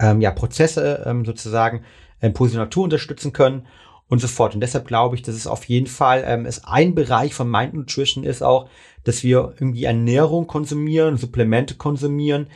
ähm, 0.00 0.20
ja, 0.20 0.32
Prozesse 0.32 1.04
ähm, 1.06 1.24
sozusagen 1.24 1.84
in 2.20 2.32
positive 2.32 2.62
Natur 2.62 2.84
unterstützen 2.84 3.32
können 3.32 3.66
und 4.08 4.20
so 4.20 4.28
fort. 4.28 4.54
Und 4.54 4.60
deshalb 4.60 4.86
glaube 4.86 5.16
ich, 5.16 5.22
dass 5.22 5.34
es 5.34 5.46
auf 5.46 5.64
jeden 5.64 5.86
Fall 5.86 6.24
ähm, 6.26 6.46
ist 6.46 6.66
ein 6.66 6.94
Bereich 6.94 7.34
von 7.34 7.50
Mind 7.50 7.74
Nutrition 7.74 8.24
ist 8.24 8.42
auch, 8.42 8.68
dass 9.04 9.22
wir 9.22 9.54
irgendwie 9.58 9.84
Ernährung 9.84 10.46
konsumieren, 10.46 11.16
Supplemente 11.16 11.74
konsumieren, 11.74 12.48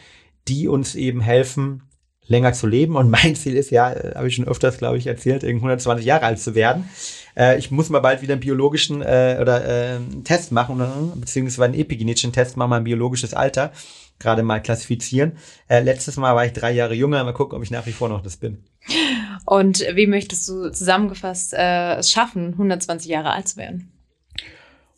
die 0.47 0.69
uns 0.69 0.95
eben 0.95 1.21
helfen, 1.21 1.83
länger 2.27 2.53
zu 2.53 2.67
leben. 2.67 2.97
Und 2.97 3.11
mein 3.11 3.35
Ziel 3.35 3.57
ist 3.57 3.71
ja, 3.71 3.93
äh, 3.93 4.15
habe 4.15 4.29
ich 4.29 4.35
schon 4.35 4.47
öfters, 4.47 4.79
glaube 4.79 4.99
ich, 4.99 5.07
erzählt, 5.07 5.45
120 5.45 6.05
Jahre 6.05 6.27
alt 6.27 6.39
zu 6.39 6.55
werden. 6.55 6.89
Äh, 7.37 7.59
ich 7.59 7.71
muss 7.71 7.91
mal 7.91 8.01
bald 8.01 8.23
wieder 8.23 8.35
einen 8.35 8.41
biologischen 8.41 9.03
äh, 9.03 9.39
oder 9.41 9.97
äh, 9.97 9.99
Test 10.25 10.53
machen, 10.53 10.83
beziehungsweise 11.17 11.65
einen 11.65 11.75
epigenetischen 11.75 12.33
Test 12.33 12.57
machen, 12.57 12.71
mal 12.71 12.77
ein 12.77 12.85
biologisches 12.85 13.35
Alter 13.35 13.73
gerade 14.19 14.43
mal 14.43 14.61
klassifizieren. 14.61 15.33
Äh, 15.69 15.81
letztes 15.81 16.17
Mal 16.17 16.35
war 16.35 16.45
ich 16.45 16.53
drei 16.53 16.73
Jahre 16.73 16.95
jünger. 16.95 17.23
Mal 17.25 17.33
gucken, 17.33 17.57
ob 17.57 17.63
ich 17.63 17.71
nach 17.71 17.87
wie 17.87 17.93
vor 17.93 18.09
noch 18.09 18.23
das 18.23 18.37
bin. 18.37 18.65
Und 19.47 19.85
wie 19.95 20.07
möchtest 20.07 20.49
du 20.49 20.71
zusammengefasst 20.71 21.55
äh, 21.55 21.97
es 21.97 22.11
schaffen, 22.11 22.53
120 22.53 23.11
Jahre 23.11 23.33
alt 23.33 23.49
zu 23.49 23.57
werden? 23.57 23.93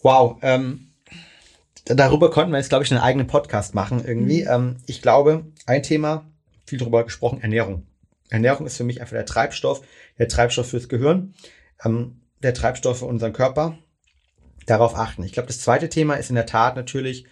Wow, 0.03 0.39
ähm, 0.43 0.89
darüber 1.85 2.31
konnten 2.31 2.53
wir 2.53 2.59
jetzt, 2.59 2.71
glaube 2.71 2.85
ich, 2.85 2.91
einen 2.91 3.01
eigenen 3.01 3.27
Podcast 3.27 3.75
machen 3.75 4.03
irgendwie. 4.05 4.43
Mhm. 4.43 4.49
Ähm, 4.51 4.77
ich 4.87 5.03
glaube, 5.03 5.47
ein 5.67 5.83
Thema, 5.83 6.25
viel 6.67 6.79
darüber 6.79 7.05
gesprochen, 7.05 7.41
Ernährung. 7.43 7.87
Ernährung 8.31 8.67
ist 8.67 8.77
für 8.77 8.85
mich 8.85 9.01
einfach 9.01 9.17
der 9.17 9.27
Treibstoff, 9.27 9.83
der 10.19 10.29
Treibstoff 10.29 10.71
fürs 10.71 10.89
Gehirn, 10.89 11.35
ähm, 11.85 12.21
der 12.43 12.55
Treibstoff 12.55 13.01
für 13.01 13.07
unseren 13.07 13.33
Körper. 13.33 13.77
Darauf 14.67 14.95
achten. 14.95 15.25
Ich 15.25 15.33
glaube, 15.33 15.49
das 15.49 15.61
zweite 15.61 15.89
Thema 15.89 16.15
ist 16.15 16.29
in 16.29 16.37
der 16.37 16.47
Tat 16.47 16.77
natürlich 16.77 17.27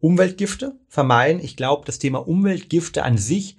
Umweltgifte 0.00 0.76
vermeiden. 0.88 1.42
Ich 1.42 1.56
glaube, 1.56 1.84
das 1.84 1.98
Thema 1.98 2.26
Umweltgifte 2.26 3.02
an 3.02 3.18
sich 3.18 3.56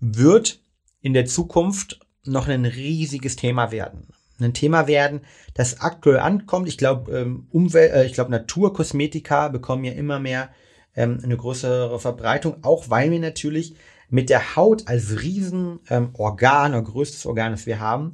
wird 0.00 0.60
in 1.00 1.12
der 1.12 1.26
Zukunft 1.26 2.00
noch 2.24 2.48
ein 2.48 2.64
riesiges 2.64 3.36
Thema 3.36 3.72
werden 3.72 4.06
ein 4.42 4.54
Thema 4.54 4.86
werden, 4.86 5.20
das 5.54 5.80
aktuell 5.80 6.18
ankommt. 6.18 6.68
Ich 6.68 6.78
glaube, 6.78 7.16
ähm, 7.16 7.46
Umwelt, 7.50 7.92
äh, 7.92 8.04
ich 8.04 8.14
glaube, 8.14 8.30
Naturkosmetika 8.30 9.48
bekommen 9.48 9.84
ja 9.84 9.92
immer 9.92 10.18
mehr 10.18 10.50
ähm, 10.94 11.20
eine 11.22 11.36
größere 11.36 11.98
Verbreitung, 11.98 12.62
auch 12.62 12.90
weil 12.90 13.10
wir 13.10 13.20
natürlich 13.20 13.74
mit 14.08 14.28
der 14.28 14.56
Haut 14.56 14.88
als 14.88 15.22
Riesenorgan 15.22 16.72
ähm, 16.72 16.78
oder 16.78 16.82
größtes 16.82 17.26
Organ, 17.26 17.52
das 17.52 17.66
wir 17.66 17.80
haben, 17.80 18.12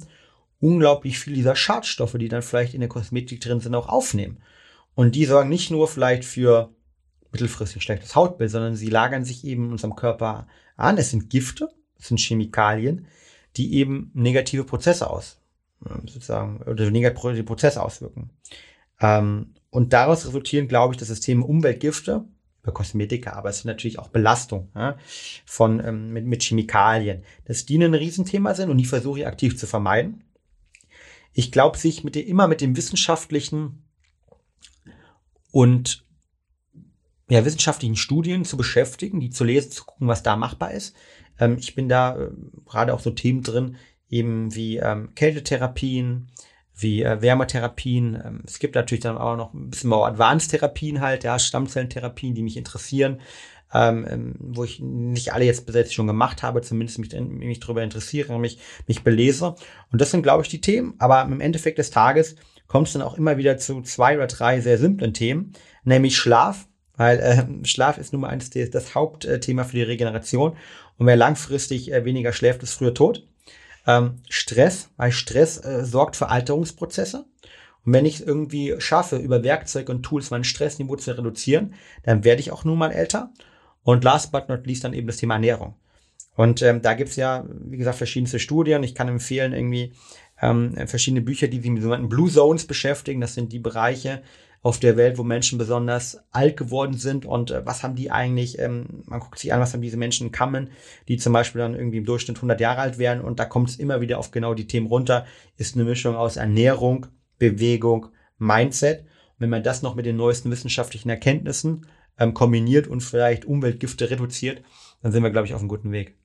unglaublich 0.61 1.19
viel 1.19 1.33
dieser 1.33 1.55
Schadstoffe, 1.55 2.15
die 2.17 2.29
dann 2.29 2.41
vielleicht 2.41 2.73
in 2.73 2.79
der 2.79 2.89
Kosmetik 2.89 3.41
drin 3.41 3.59
sind, 3.59 3.75
auch 3.75 3.89
aufnehmen. 3.89 4.41
Und 4.95 5.15
die 5.15 5.25
sorgen 5.25 5.49
nicht 5.49 5.71
nur 5.71 5.87
vielleicht 5.87 6.25
für 6.25 6.69
mittelfristig 7.31 7.83
schlechtes 7.83 8.15
Hautbild, 8.15 8.49
sondern 8.49 8.75
sie 8.75 8.89
lagern 8.89 9.23
sich 9.23 9.45
eben 9.45 9.65
in 9.65 9.71
unserem 9.71 9.95
Körper 9.95 10.47
an. 10.77 10.97
Es 10.97 11.11
sind 11.11 11.29
Gifte, 11.29 11.69
es 11.97 12.07
sind 12.07 12.19
Chemikalien, 12.19 13.07
die 13.57 13.73
eben 13.75 14.11
negative 14.13 14.63
Prozesse 14.63 15.09
aus, 15.09 15.39
sozusagen, 16.05 16.61
oder 16.63 16.89
negative 16.91 17.43
Prozesse 17.43 17.81
auswirken. 17.81 18.29
Ähm, 19.01 19.53
und 19.69 19.93
daraus 19.93 20.25
resultieren, 20.25 20.67
glaube 20.67 20.93
ich, 20.93 20.99
das 20.99 21.07
System 21.07 21.43
Umweltgifte, 21.43 22.25
bei 22.61 22.71
Kosmetika, 22.71 23.33
aber 23.33 23.49
es 23.49 23.59
sind 23.59 23.67
natürlich 23.67 23.99
auch 23.99 24.09
Belastung 24.09 24.69
ja, 24.75 24.97
von, 25.45 25.79
ähm, 25.85 26.11
mit, 26.11 26.25
mit 26.25 26.43
Chemikalien, 26.43 27.23
dass 27.45 27.65
die 27.65 27.77
ein 27.77 27.93
Riesenthema 27.93 28.53
sind 28.53 28.69
und 28.69 28.77
die 28.77 28.85
versuche 28.85 29.19
ich 29.19 29.27
aktiv 29.27 29.57
zu 29.57 29.65
vermeiden. 29.65 30.23
Ich 31.33 31.51
glaube, 31.51 31.77
sich 31.77 32.03
mit 32.03 32.15
dem, 32.15 32.27
immer 32.27 32.47
mit 32.47 32.61
dem 32.61 32.75
wissenschaftlichen 32.75 33.83
und 35.51 36.05
ja, 37.29 37.45
wissenschaftlichen 37.45 37.95
Studien 37.95 38.43
zu 38.43 38.57
beschäftigen, 38.57 39.19
die 39.19 39.29
zu 39.29 39.43
lesen, 39.43 39.71
zu 39.71 39.85
gucken, 39.85 40.07
was 40.07 40.23
da 40.23 40.35
machbar 40.35 40.71
ist. 40.71 40.95
Ähm, 41.39 41.57
ich 41.59 41.75
bin 41.75 41.87
da 41.87 42.17
äh, 42.17 42.29
gerade 42.65 42.93
auch 42.93 42.99
so 42.99 43.11
Themen 43.11 43.43
drin, 43.43 43.77
eben 44.09 44.53
wie 44.55 44.77
ähm, 44.77 45.13
Kältetherapien, 45.15 46.27
wie 46.75 47.03
äh, 47.03 47.21
Wärmetherapien. 47.21 48.15
Ähm, 48.23 48.43
es 48.45 48.59
gibt 48.59 48.75
natürlich 48.75 49.03
dann 49.03 49.17
auch 49.17 49.37
noch 49.37 49.53
ein 49.53 49.69
bisschen 49.69 49.89
mehr 49.89 49.99
Advanced-Therapien 49.99 51.01
halt, 51.01 51.23
ja, 51.23 51.37
Stammzellentherapien, 51.37 52.33
die 52.33 52.43
mich 52.43 52.57
interessieren, 52.57 53.21
ähm, 53.73 54.07
ähm, 54.09 54.35
wo 54.39 54.63
ich 54.63 54.79
nicht 54.79 55.33
alle 55.33 55.45
jetzt 55.45 55.67
bis 55.67 55.93
schon 55.93 56.07
gemacht 56.07 56.41
habe, 56.41 56.61
zumindest 56.61 56.97
mich, 56.97 57.13
mich 57.13 57.59
darüber 57.59 57.83
interessiere, 57.83 58.39
mich, 58.39 58.59
mich 58.87 59.03
belese. 59.03 59.55
Und 59.91 60.01
das 60.01 60.11
sind, 60.11 60.23
glaube 60.23 60.43
ich, 60.43 60.49
die 60.49 60.61
Themen. 60.61 60.95
Aber 60.97 61.21
im 61.21 61.41
Endeffekt 61.41 61.77
des 61.77 61.91
Tages 61.91 62.35
kommt 62.67 62.87
es 62.87 62.93
dann 62.93 63.03
auch 63.03 63.17
immer 63.17 63.37
wieder 63.37 63.57
zu 63.57 63.81
zwei 63.83 64.15
oder 64.15 64.27
drei 64.27 64.61
sehr 64.61 64.77
simplen 64.77 65.13
Themen, 65.13 65.53
nämlich 65.83 66.17
Schlaf, 66.17 66.67
weil 66.99 67.19
äh, 67.19 67.65
Schlaf 67.65 67.97
ist 67.97 68.11
nun 68.11 68.23
mal 68.23 68.27
eines 68.27 68.49
des, 68.49 68.71
das 68.71 68.93
Hauptthema 68.93 69.63
für 69.63 69.77
die 69.77 69.83
Regeneration. 69.83 70.57
Und 70.97 71.07
wer 71.07 71.15
langfristig 71.15 71.93
äh, 71.93 72.03
weniger 72.03 72.33
schläft, 72.33 72.61
ist 72.61 72.73
früher 72.73 72.93
tot. 72.93 73.25
Ähm, 73.87 74.17
Stress, 74.27 74.89
weil 74.97 75.13
Stress 75.13 75.63
äh, 75.63 75.85
sorgt 75.85 76.17
für 76.17 76.27
Alterungsprozesse. 76.27 77.25
Und 77.85 77.93
wenn 77.93 78.05
ich 78.05 78.15
es 78.15 78.21
irgendwie 78.21 78.75
schaffe, 78.79 79.15
über 79.15 79.45
Werkzeuge 79.45 79.93
und 79.93 80.03
Tools 80.03 80.29
mein 80.29 80.43
Stressniveau 80.43 80.97
zu 80.97 81.17
reduzieren, 81.17 81.73
dann 82.03 82.25
werde 82.25 82.41
ich 82.41 82.51
auch 82.51 82.65
nun 82.65 82.77
mal 82.77 82.91
älter. 82.91 83.31
Und 83.83 84.03
last 84.03 84.33
but 84.33 84.49
not 84.49 84.67
least 84.67 84.83
dann 84.83 84.93
eben 84.93 85.07
das 85.07 85.17
Thema 85.17 85.35
Ernährung. 85.35 85.75
Und 86.35 86.61
ähm, 86.61 86.81
da 86.81 86.95
gibt's 86.95 87.15
ja, 87.15 87.45
wie 87.47 87.77
gesagt, 87.77 87.97
verschiedenste 87.97 88.39
Studien. 88.39 88.83
Ich 88.83 88.93
kann 88.93 89.07
empfehlen, 89.07 89.53
irgendwie 89.53 89.93
ähm, 90.41 90.75
verschiedene 90.85 91.21
Bücher, 91.21 91.47
die 91.47 91.61
sich 91.61 91.71
mit 91.71 91.81
sogenannten 91.81 92.09
Blue 92.09 92.29
Zones 92.29 92.65
beschäftigen. 92.65 93.21
Das 93.21 93.35
sind 93.35 93.53
die 93.53 93.59
Bereiche, 93.59 94.21
auf 94.61 94.79
der 94.79 94.97
Welt, 94.97 95.17
wo 95.17 95.23
Menschen 95.23 95.57
besonders 95.57 96.19
alt 96.31 96.57
geworden 96.57 96.93
sind 96.93 97.25
und 97.25 97.51
äh, 97.51 97.65
was 97.65 97.81
haben 97.81 97.95
die 97.95 98.11
eigentlich, 98.11 98.59
ähm, 98.59 99.03
man 99.05 99.19
guckt 99.19 99.39
sich 99.39 99.53
an, 99.53 99.61
was 99.61 99.73
haben 99.73 99.81
diese 99.81 99.97
Menschen 99.97 100.27
in 100.27 100.31
Kammen, 100.33 100.69
die 101.07 101.17
zum 101.17 101.31
Beispiel 101.31 101.61
dann 101.61 101.75
irgendwie 101.75 101.97
im 101.97 102.05
Durchschnitt 102.05 102.37
100 102.37 102.59
Jahre 102.59 102.81
alt 102.81 102.97
werden 102.97 103.23
und 103.23 103.39
da 103.39 103.45
kommt 103.45 103.69
es 103.69 103.77
immer 103.77 104.01
wieder 104.01 104.17
auf 104.19 104.31
genau 104.31 104.53
die 104.53 104.67
Themen 104.67 104.87
runter, 104.87 105.25
ist 105.57 105.75
eine 105.75 105.85
Mischung 105.85 106.15
aus 106.15 106.35
Ernährung, 106.35 107.07
Bewegung, 107.37 108.07
Mindset. 108.37 109.01
Und 109.01 109.07
wenn 109.39 109.49
man 109.49 109.63
das 109.63 109.81
noch 109.81 109.95
mit 109.95 110.05
den 110.05 110.17
neuesten 110.17 110.51
wissenschaftlichen 110.51 111.09
Erkenntnissen 111.09 111.85
ähm, 112.17 112.33
kombiniert 112.33 112.87
und 112.87 113.01
vielleicht 113.01 113.45
Umweltgifte 113.45 114.09
reduziert, 114.09 114.61
dann 115.01 115.13
sind 115.13 115.23
wir, 115.23 115.31
glaube 115.31 115.47
ich, 115.47 115.53
auf 115.53 115.61
einem 115.61 115.69
guten 115.69 115.93
Weg. 115.93 116.17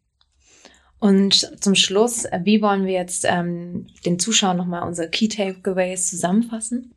Und 0.98 1.52
zum 1.60 1.74
Schluss, 1.74 2.24
äh, 2.24 2.40
wie 2.44 2.62
wollen 2.62 2.86
wir 2.86 2.94
jetzt 2.94 3.24
ähm, 3.28 3.86
den 4.04 4.18
Zuschauern 4.18 4.56
nochmal 4.56 4.86
unsere 4.86 5.08
Key 5.08 5.28
Takeaways 5.28 6.08
zusammenfassen? 6.08 6.94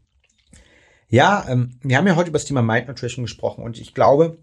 Ja, 1.09 1.45
ähm, 1.47 1.79
wir 1.81 1.97
haben 1.97 2.07
ja 2.07 2.15
heute 2.15 2.29
über 2.29 2.39
das 2.39 2.45
Thema 2.45 2.61
Mind 2.61 2.87
Nutrition 2.87 3.23
gesprochen 3.23 3.63
und 3.63 3.79
ich 3.79 3.93
glaube, 3.93 4.37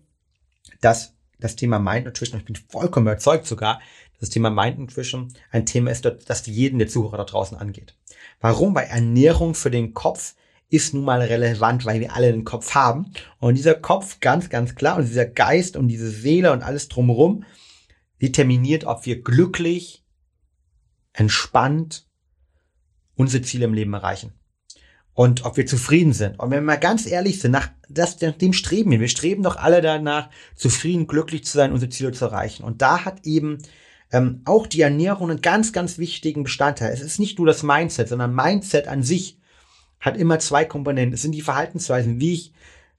dass 0.80 1.14
das 1.38 1.56
Thema 1.56 1.78
Mind 1.78 2.06
Nutrition, 2.06 2.40
ich 2.40 2.46
bin 2.46 2.56
vollkommen 2.56 3.06
überzeugt 3.06 3.46
sogar, 3.46 3.80
dass 4.12 4.20
das 4.20 4.30
Thema 4.30 4.48
Mind 4.48 4.78
Nutrition 4.78 5.32
ein 5.50 5.66
Thema 5.66 5.90
ist, 5.90 6.04
das 6.04 6.46
jeden 6.46 6.78
der 6.78 6.88
Zuhörer 6.88 7.18
da 7.18 7.24
draußen 7.24 7.58
angeht. 7.58 7.94
Warum? 8.40 8.74
Weil 8.74 8.86
Ernährung 8.86 9.54
für 9.54 9.70
den 9.70 9.92
Kopf 9.92 10.36
ist 10.70 10.94
nun 10.94 11.04
mal 11.04 11.20
relevant, 11.20 11.84
weil 11.84 12.00
wir 12.00 12.14
alle 12.14 12.32
den 12.32 12.44
Kopf 12.44 12.74
haben. 12.74 13.12
Und 13.40 13.56
dieser 13.56 13.74
Kopf, 13.74 14.20
ganz, 14.20 14.48
ganz 14.48 14.74
klar, 14.74 14.96
und 14.96 15.06
dieser 15.06 15.26
Geist 15.26 15.76
und 15.76 15.88
diese 15.88 16.10
Seele 16.10 16.52
und 16.52 16.62
alles 16.62 16.88
drumherum, 16.88 17.44
determiniert, 18.22 18.84
ob 18.84 19.04
wir 19.04 19.22
glücklich, 19.22 20.02
entspannt 21.12 22.06
unsere 23.16 23.42
Ziele 23.42 23.66
im 23.66 23.74
Leben 23.74 23.92
erreichen. 23.92 24.32
Und 25.14 25.44
ob 25.44 25.56
wir 25.56 25.64
zufrieden 25.64 26.12
sind. 26.12 26.40
Und 26.40 26.50
wenn 26.50 26.58
wir 26.58 26.66
mal 26.66 26.76
ganz 26.76 27.06
ehrlich 27.06 27.40
sind, 27.40 27.52
nach, 27.52 27.70
das, 27.88 28.20
nach 28.20 28.32
dem 28.32 28.52
streben 28.52 28.90
wir. 28.90 29.00
Wir 29.00 29.08
streben 29.08 29.44
doch 29.44 29.56
alle 29.56 29.80
danach, 29.80 30.28
zufrieden, 30.56 31.06
glücklich 31.06 31.44
zu 31.44 31.56
sein, 31.56 31.72
unsere 31.72 31.90
Ziele 31.90 32.12
zu 32.12 32.26
erreichen. 32.26 32.64
Und 32.64 32.82
da 32.82 33.04
hat 33.04 33.24
eben 33.24 33.58
ähm, 34.12 34.42
auch 34.44 34.66
die 34.66 34.80
Ernährung 34.80 35.30
einen 35.30 35.40
ganz, 35.40 35.72
ganz 35.72 35.98
wichtigen 35.98 36.42
Bestandteil. 36.42 36.92
Es 36.92 37.00
ist 37.00 37.20
nicht 37.20 37.38
nur 37.38 37.46
das 37.46 37.62
Mindset, 37.62 38.08
sondern 38.08 38.34
Mindset 38.34 38.88
an 38.88 39.02
sich 39.02 39.38
hat 40.00 40.16
immer 40.16 40.38
zwei 40.38 40.64
Komponenten. 40.64 41.14
Es 41.14 41.22
sind 41.22 41.32
die 41.32 41.42
Verhaltensweisen, 41.42 42.20
wie 42.20 42.34
ich, 42.34 42.52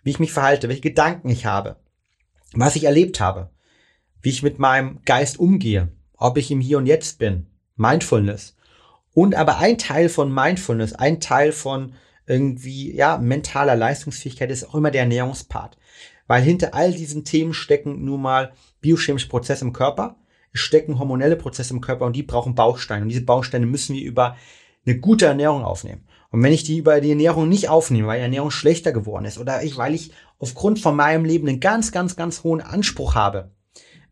wie 0.03 0.09
ich 0.09 0.19
mich 0.19 0.31
verhalte, 0.31 0.67
welche 0.67 0.81
Gedanken 0.81 1.29
ich 1.29 1.45
habe, 1.45 1.77
was 2.53 2.75
ich 2.75 2.85
erlebt 2.85 3.19
habe, 3.19 3.49
wie 4.21 4.29
ich 4.29 4.43
mit 4.43 4.59
meinem 4.59 5.01
Geist 5.05 5.39
umgehe, 5.39 5.91
ob 6.17 6.37
ich 6.37 6.49
im 6.51 6.61
Hier 6.61 6.77
und 6.77 6.85
Jetzt 6.85 7.19
bin, 7.19 7.47
Mindfulness. 7.75 8.54
Und 9.15 9.33
aber 9.33 9.59
ein 9.59 9.77
Teil 9.77 10.09
von 10.09 10.31
Mindfulness, 10.31 10.93
ein 10.93 11.21
Teil 11.21 11.53
von 11.53 11.93
irgendwie, 12.27 12.93
ja, 12.93 13.17
mentaler 13.17 13.77
Leistungsfähigkeit 13.77 14.51
ist 14.51 14.67
auch 14.67 14.75
immer 14.75 14.91
der 14.91 15.03
Ernährungspart. 15.03 15.77
Weil 16.27 16.43
hinter 16.43 16.73
all 16.73 16.91
diesen 16.91 17.23
Themen 17.23 17.53
stecken 17.53 18.03
nun 18.03 18.21
mal 18.21 18.51
biochemische 18.81 19.29
Prozesse 19.29 19.63
im 19.63 19.71
Körper, 19.71 20.17
stecken 20.51 20.99
hormonelle 20.99 21.37
Prozesse 21.37 21.73
im 21.73 21.79
Körper 21.79 22.05
und 22.05 22.15
die 22.15 22.23
brauchen 22.23 22.55
Bausteine. 22.55 23.03
Und 23.03 23.09
diese 23.09 23.23
Bausteine 23.23 23.65
müssen 23.65 23.95
wir 23.95 24.03
über 24.03 24.35
eine 24.85 24.99
gute 24.99 25.27
Ernährung 25.27 25.63
aufnehmen. 25.63 26.05
Und 26.31 26.43
wenn 26.43 26.51
ich 26.51 26.63
die 26.63 26.77
über 26.77 26.99
die 26.99 27.11
Ernährung 27.11 27.47
nicht 27.47 27.69
aufnehme, 27.69 28.09
weil 28.09 28.17
die 28.17 28.23
Ernährung 28.23 28.51
schlechter 28.51 28.91
geworden 28.91 29.23
ist 29.23 29.37
oder 29.37 29.63
ich, 29.63 29.77
weil 29.77 29.95
ich 29.95 30.11
aufgrund 30.39 30.79
von 30.79 30.93
meinem 30.93 31.23
Leben 31.23 31.47
einen 31.47 31.61
ganz, 31.61 31.93
ganz, 31.93 32.17
ganz 32.17 32.43
hohen 32.43 32.59
Anspruch 32.59 33.15
habe, 33.15 33.51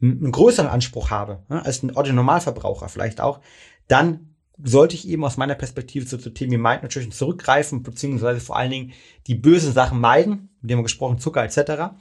einen 0.01 0.31
größeren 0.31 0.69
Anspruch 0.69 1.09
habe, 1.09 1.43
als 1.49 1.83
ein 1.83 1.93
Otto-Normalverbraucher 1.93 2.87
vielleicht 2.87 3.19
auch, 3.19 3.41
dann 3.89 4.32
sollte 4.61 4.95
ich 4.95 5.07
eben 5.07 5.25
aus 5.25 5.37
meiner 5.37 5.55
Perspektive 5.55 6.05
zu, 6.05 6.17
zu 6.17 6.29
Themen 6.29 6.51
wie 6.51 6.57
Mind 6.57 6.83
Nutrition 6.83 7.11
zurückgreifen, 7.11 7.83
beziehungsweise 7.83 8.39
vor 8.39 8.57
allen 8.57 8.71
Dingen 8.71 8.93
die 9.27 9.35
bösen 9.35 9.73
Sachen 9.73 9.99
meiden, 9.99 10.49
mit 10.61 10.71
dem 10.71 10.79
wir 10.79 10.83
gesprochen, 10.83 11.19
Zucker 11.19 11.43
etc. 11.43 11.95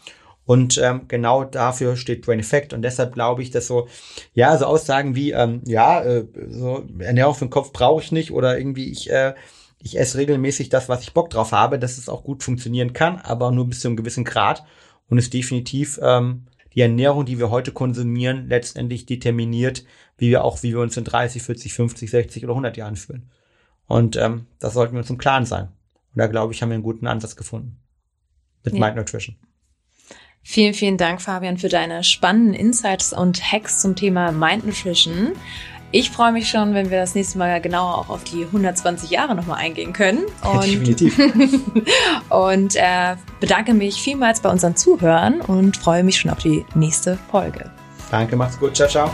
Und 0.45 0.79
ähm, 0.79 1.03
genau 1.09 1.45
dafür 1.45 1.97
steht 1.97 2.27
Brain 2.27 2.41
Effect. 2.41 2.73
Und 2.73 2.83
deshalb 2.83 3.15
glaube 3.15 3.43
ich, 3.43 3.51
dass 3.51 3.67
so, 3.67 3.89
ja, 4.35 4.57
so 4.59 4.67
Aussagen 4.67 5.15
wie, 5.15 5.31
ähm, 5.31 5.63
ja, 5.65 6.03
äh, 6.03 6.27
so 6.51 6.85
Ernährung 6.99 7.35
für 7.35 7.47
den 7.47 7.51
Kopf 7.51 7.73
brauche 7.73 8.03
ich 8.03 8.13
nicht 8.13 8.33
oder 8.33 8.59
irgendwie 8.59 8.91
ich, 8.91 9.11
äh, 9.11 9.35
ich 9.79 9.99
esse 9.99 10.19
regelmäßig 10.19 10.69
das, 10.69 10.89
was 10.89 11.03
ich 11.03 11.15
Bock 11.15 11.31
drauf 11.31 11.53
habe, 11.53 11.79
dass 11.79 11.99
es 11.99 12.09
auch 12.09 12.25
gut 12.25 12.43
funktionieren 12.43 12.93
kann, 12.93 13.19
aber 13.19 13.51
nur 13.51 13.69
bis 13.69 13.81
zu 13.81 13.89
einem 13.89 13.97
gewissen 13.97 14.25
Grad. 14.25 14.65
Und 15.09 15.19
es 15.19 15.31
definitiv 15.31 16.01
ähm, 16.03 16.47
die 16.75 16.81
Ernährung, 16.81 17.25
die 17.25 17.39
wir 17.39 17.51
heute 17.51 17.73
konsumieren, 17.73 18.49
letztendlich 18.49 19.07
determiniert, 19.07 19.85
wie 20.19 20.31
wir 20.31 20.45
auch, 20.45 20.63
wie 20.63 20.73
wir 20.73 20.81
uns 20.81 20.97
in 20.97 21.05
30, 21.05 21.43
40, 21.43 21.73
50, 21.73 22.11
60 22.11 22.45
oder 22.45 22.53
100 22.53 22.77
Jahren 22.77 22.97
fühlen. 22.97 23.31
Und 23.87 24.17
ähm, 24.17 24.47
das 24.59 24.75
sollten 24.75 24.95
wir 24.95 25.01
uns 25.01 25.11
im 25.11 25.19
Klaren 25.19 25.47
sein. 25.47 25.65
Und 26.15 26.19
da 26.19 26.27
glaube 26.27 26.53
ich, 26.53 26.63
haben 26.63 26.71
wir 26.71 26.75
einen 26.75 26.83
guten 26.83 27.07
Ansatz 27.07 27.37
gefunden 27.37 27.79
mit 28.65 28.75
ja. 28.75 28.81
Mind 28.81 28.97
Nutrition. 28.97 29.37
Vielen, 30.45 30.75
vielen 30.75 30.97
Dank, 30.97 31.23
Fabian, 31.23 31.57
für 31.57 31.69
deine 31.69 32.03
spannenden 32.03 32.55
Insights 32.55 33.13
und 33.13 33.53
Hacks 33.53 33.81
zum 33.81 33.95
Thema 33.95 34.33
Mind 34.33 34.67
Nutrition. 34.67 35.33
Ich 35.95 36.11
freue 36.11 36.33
mich 36.33 36.49
schon, 36.49 36.73
wenn 36.73 36.91
wir 36.91 36.99
das 36.99 37.15
nächste 37.15 37.37
Mal 37.37 37.61
genauer 37.61 37.99
auch 37.99 38.09
auf 38.09 38.25
die 38.25 38.47
120 38.47 39.11
Jahre 39.11 39.35
nochmal 39.35 39.59
eingehen 39.59 39.93
können. 39.93 40.21
Und, 40.43 40.65
Definitiv. 40.65 41.19
und 42.31 42.77
äh, 42.77 43.17
bedanke 43.41 43.75
mich 43.75 44.03
vielmals 44.03 44.41
bei 44.41 44.49
unseren 44.49 44.75
Zuhörern 44.75 45.43
und 45.43 45.77
freue 45.77 46.03
mich 46.03 46.19
schon 46.19 46.31
auf 46.31 46.39
die 46.39 46.65
nächste 46.75 47.19
Folge. 47.31 47.71
Danke, 48.11 48.37
macht's 48.37 48.59
gut. 48.59 48.75
Ciao, 48.75 48.89
ciao. 48.89 49.11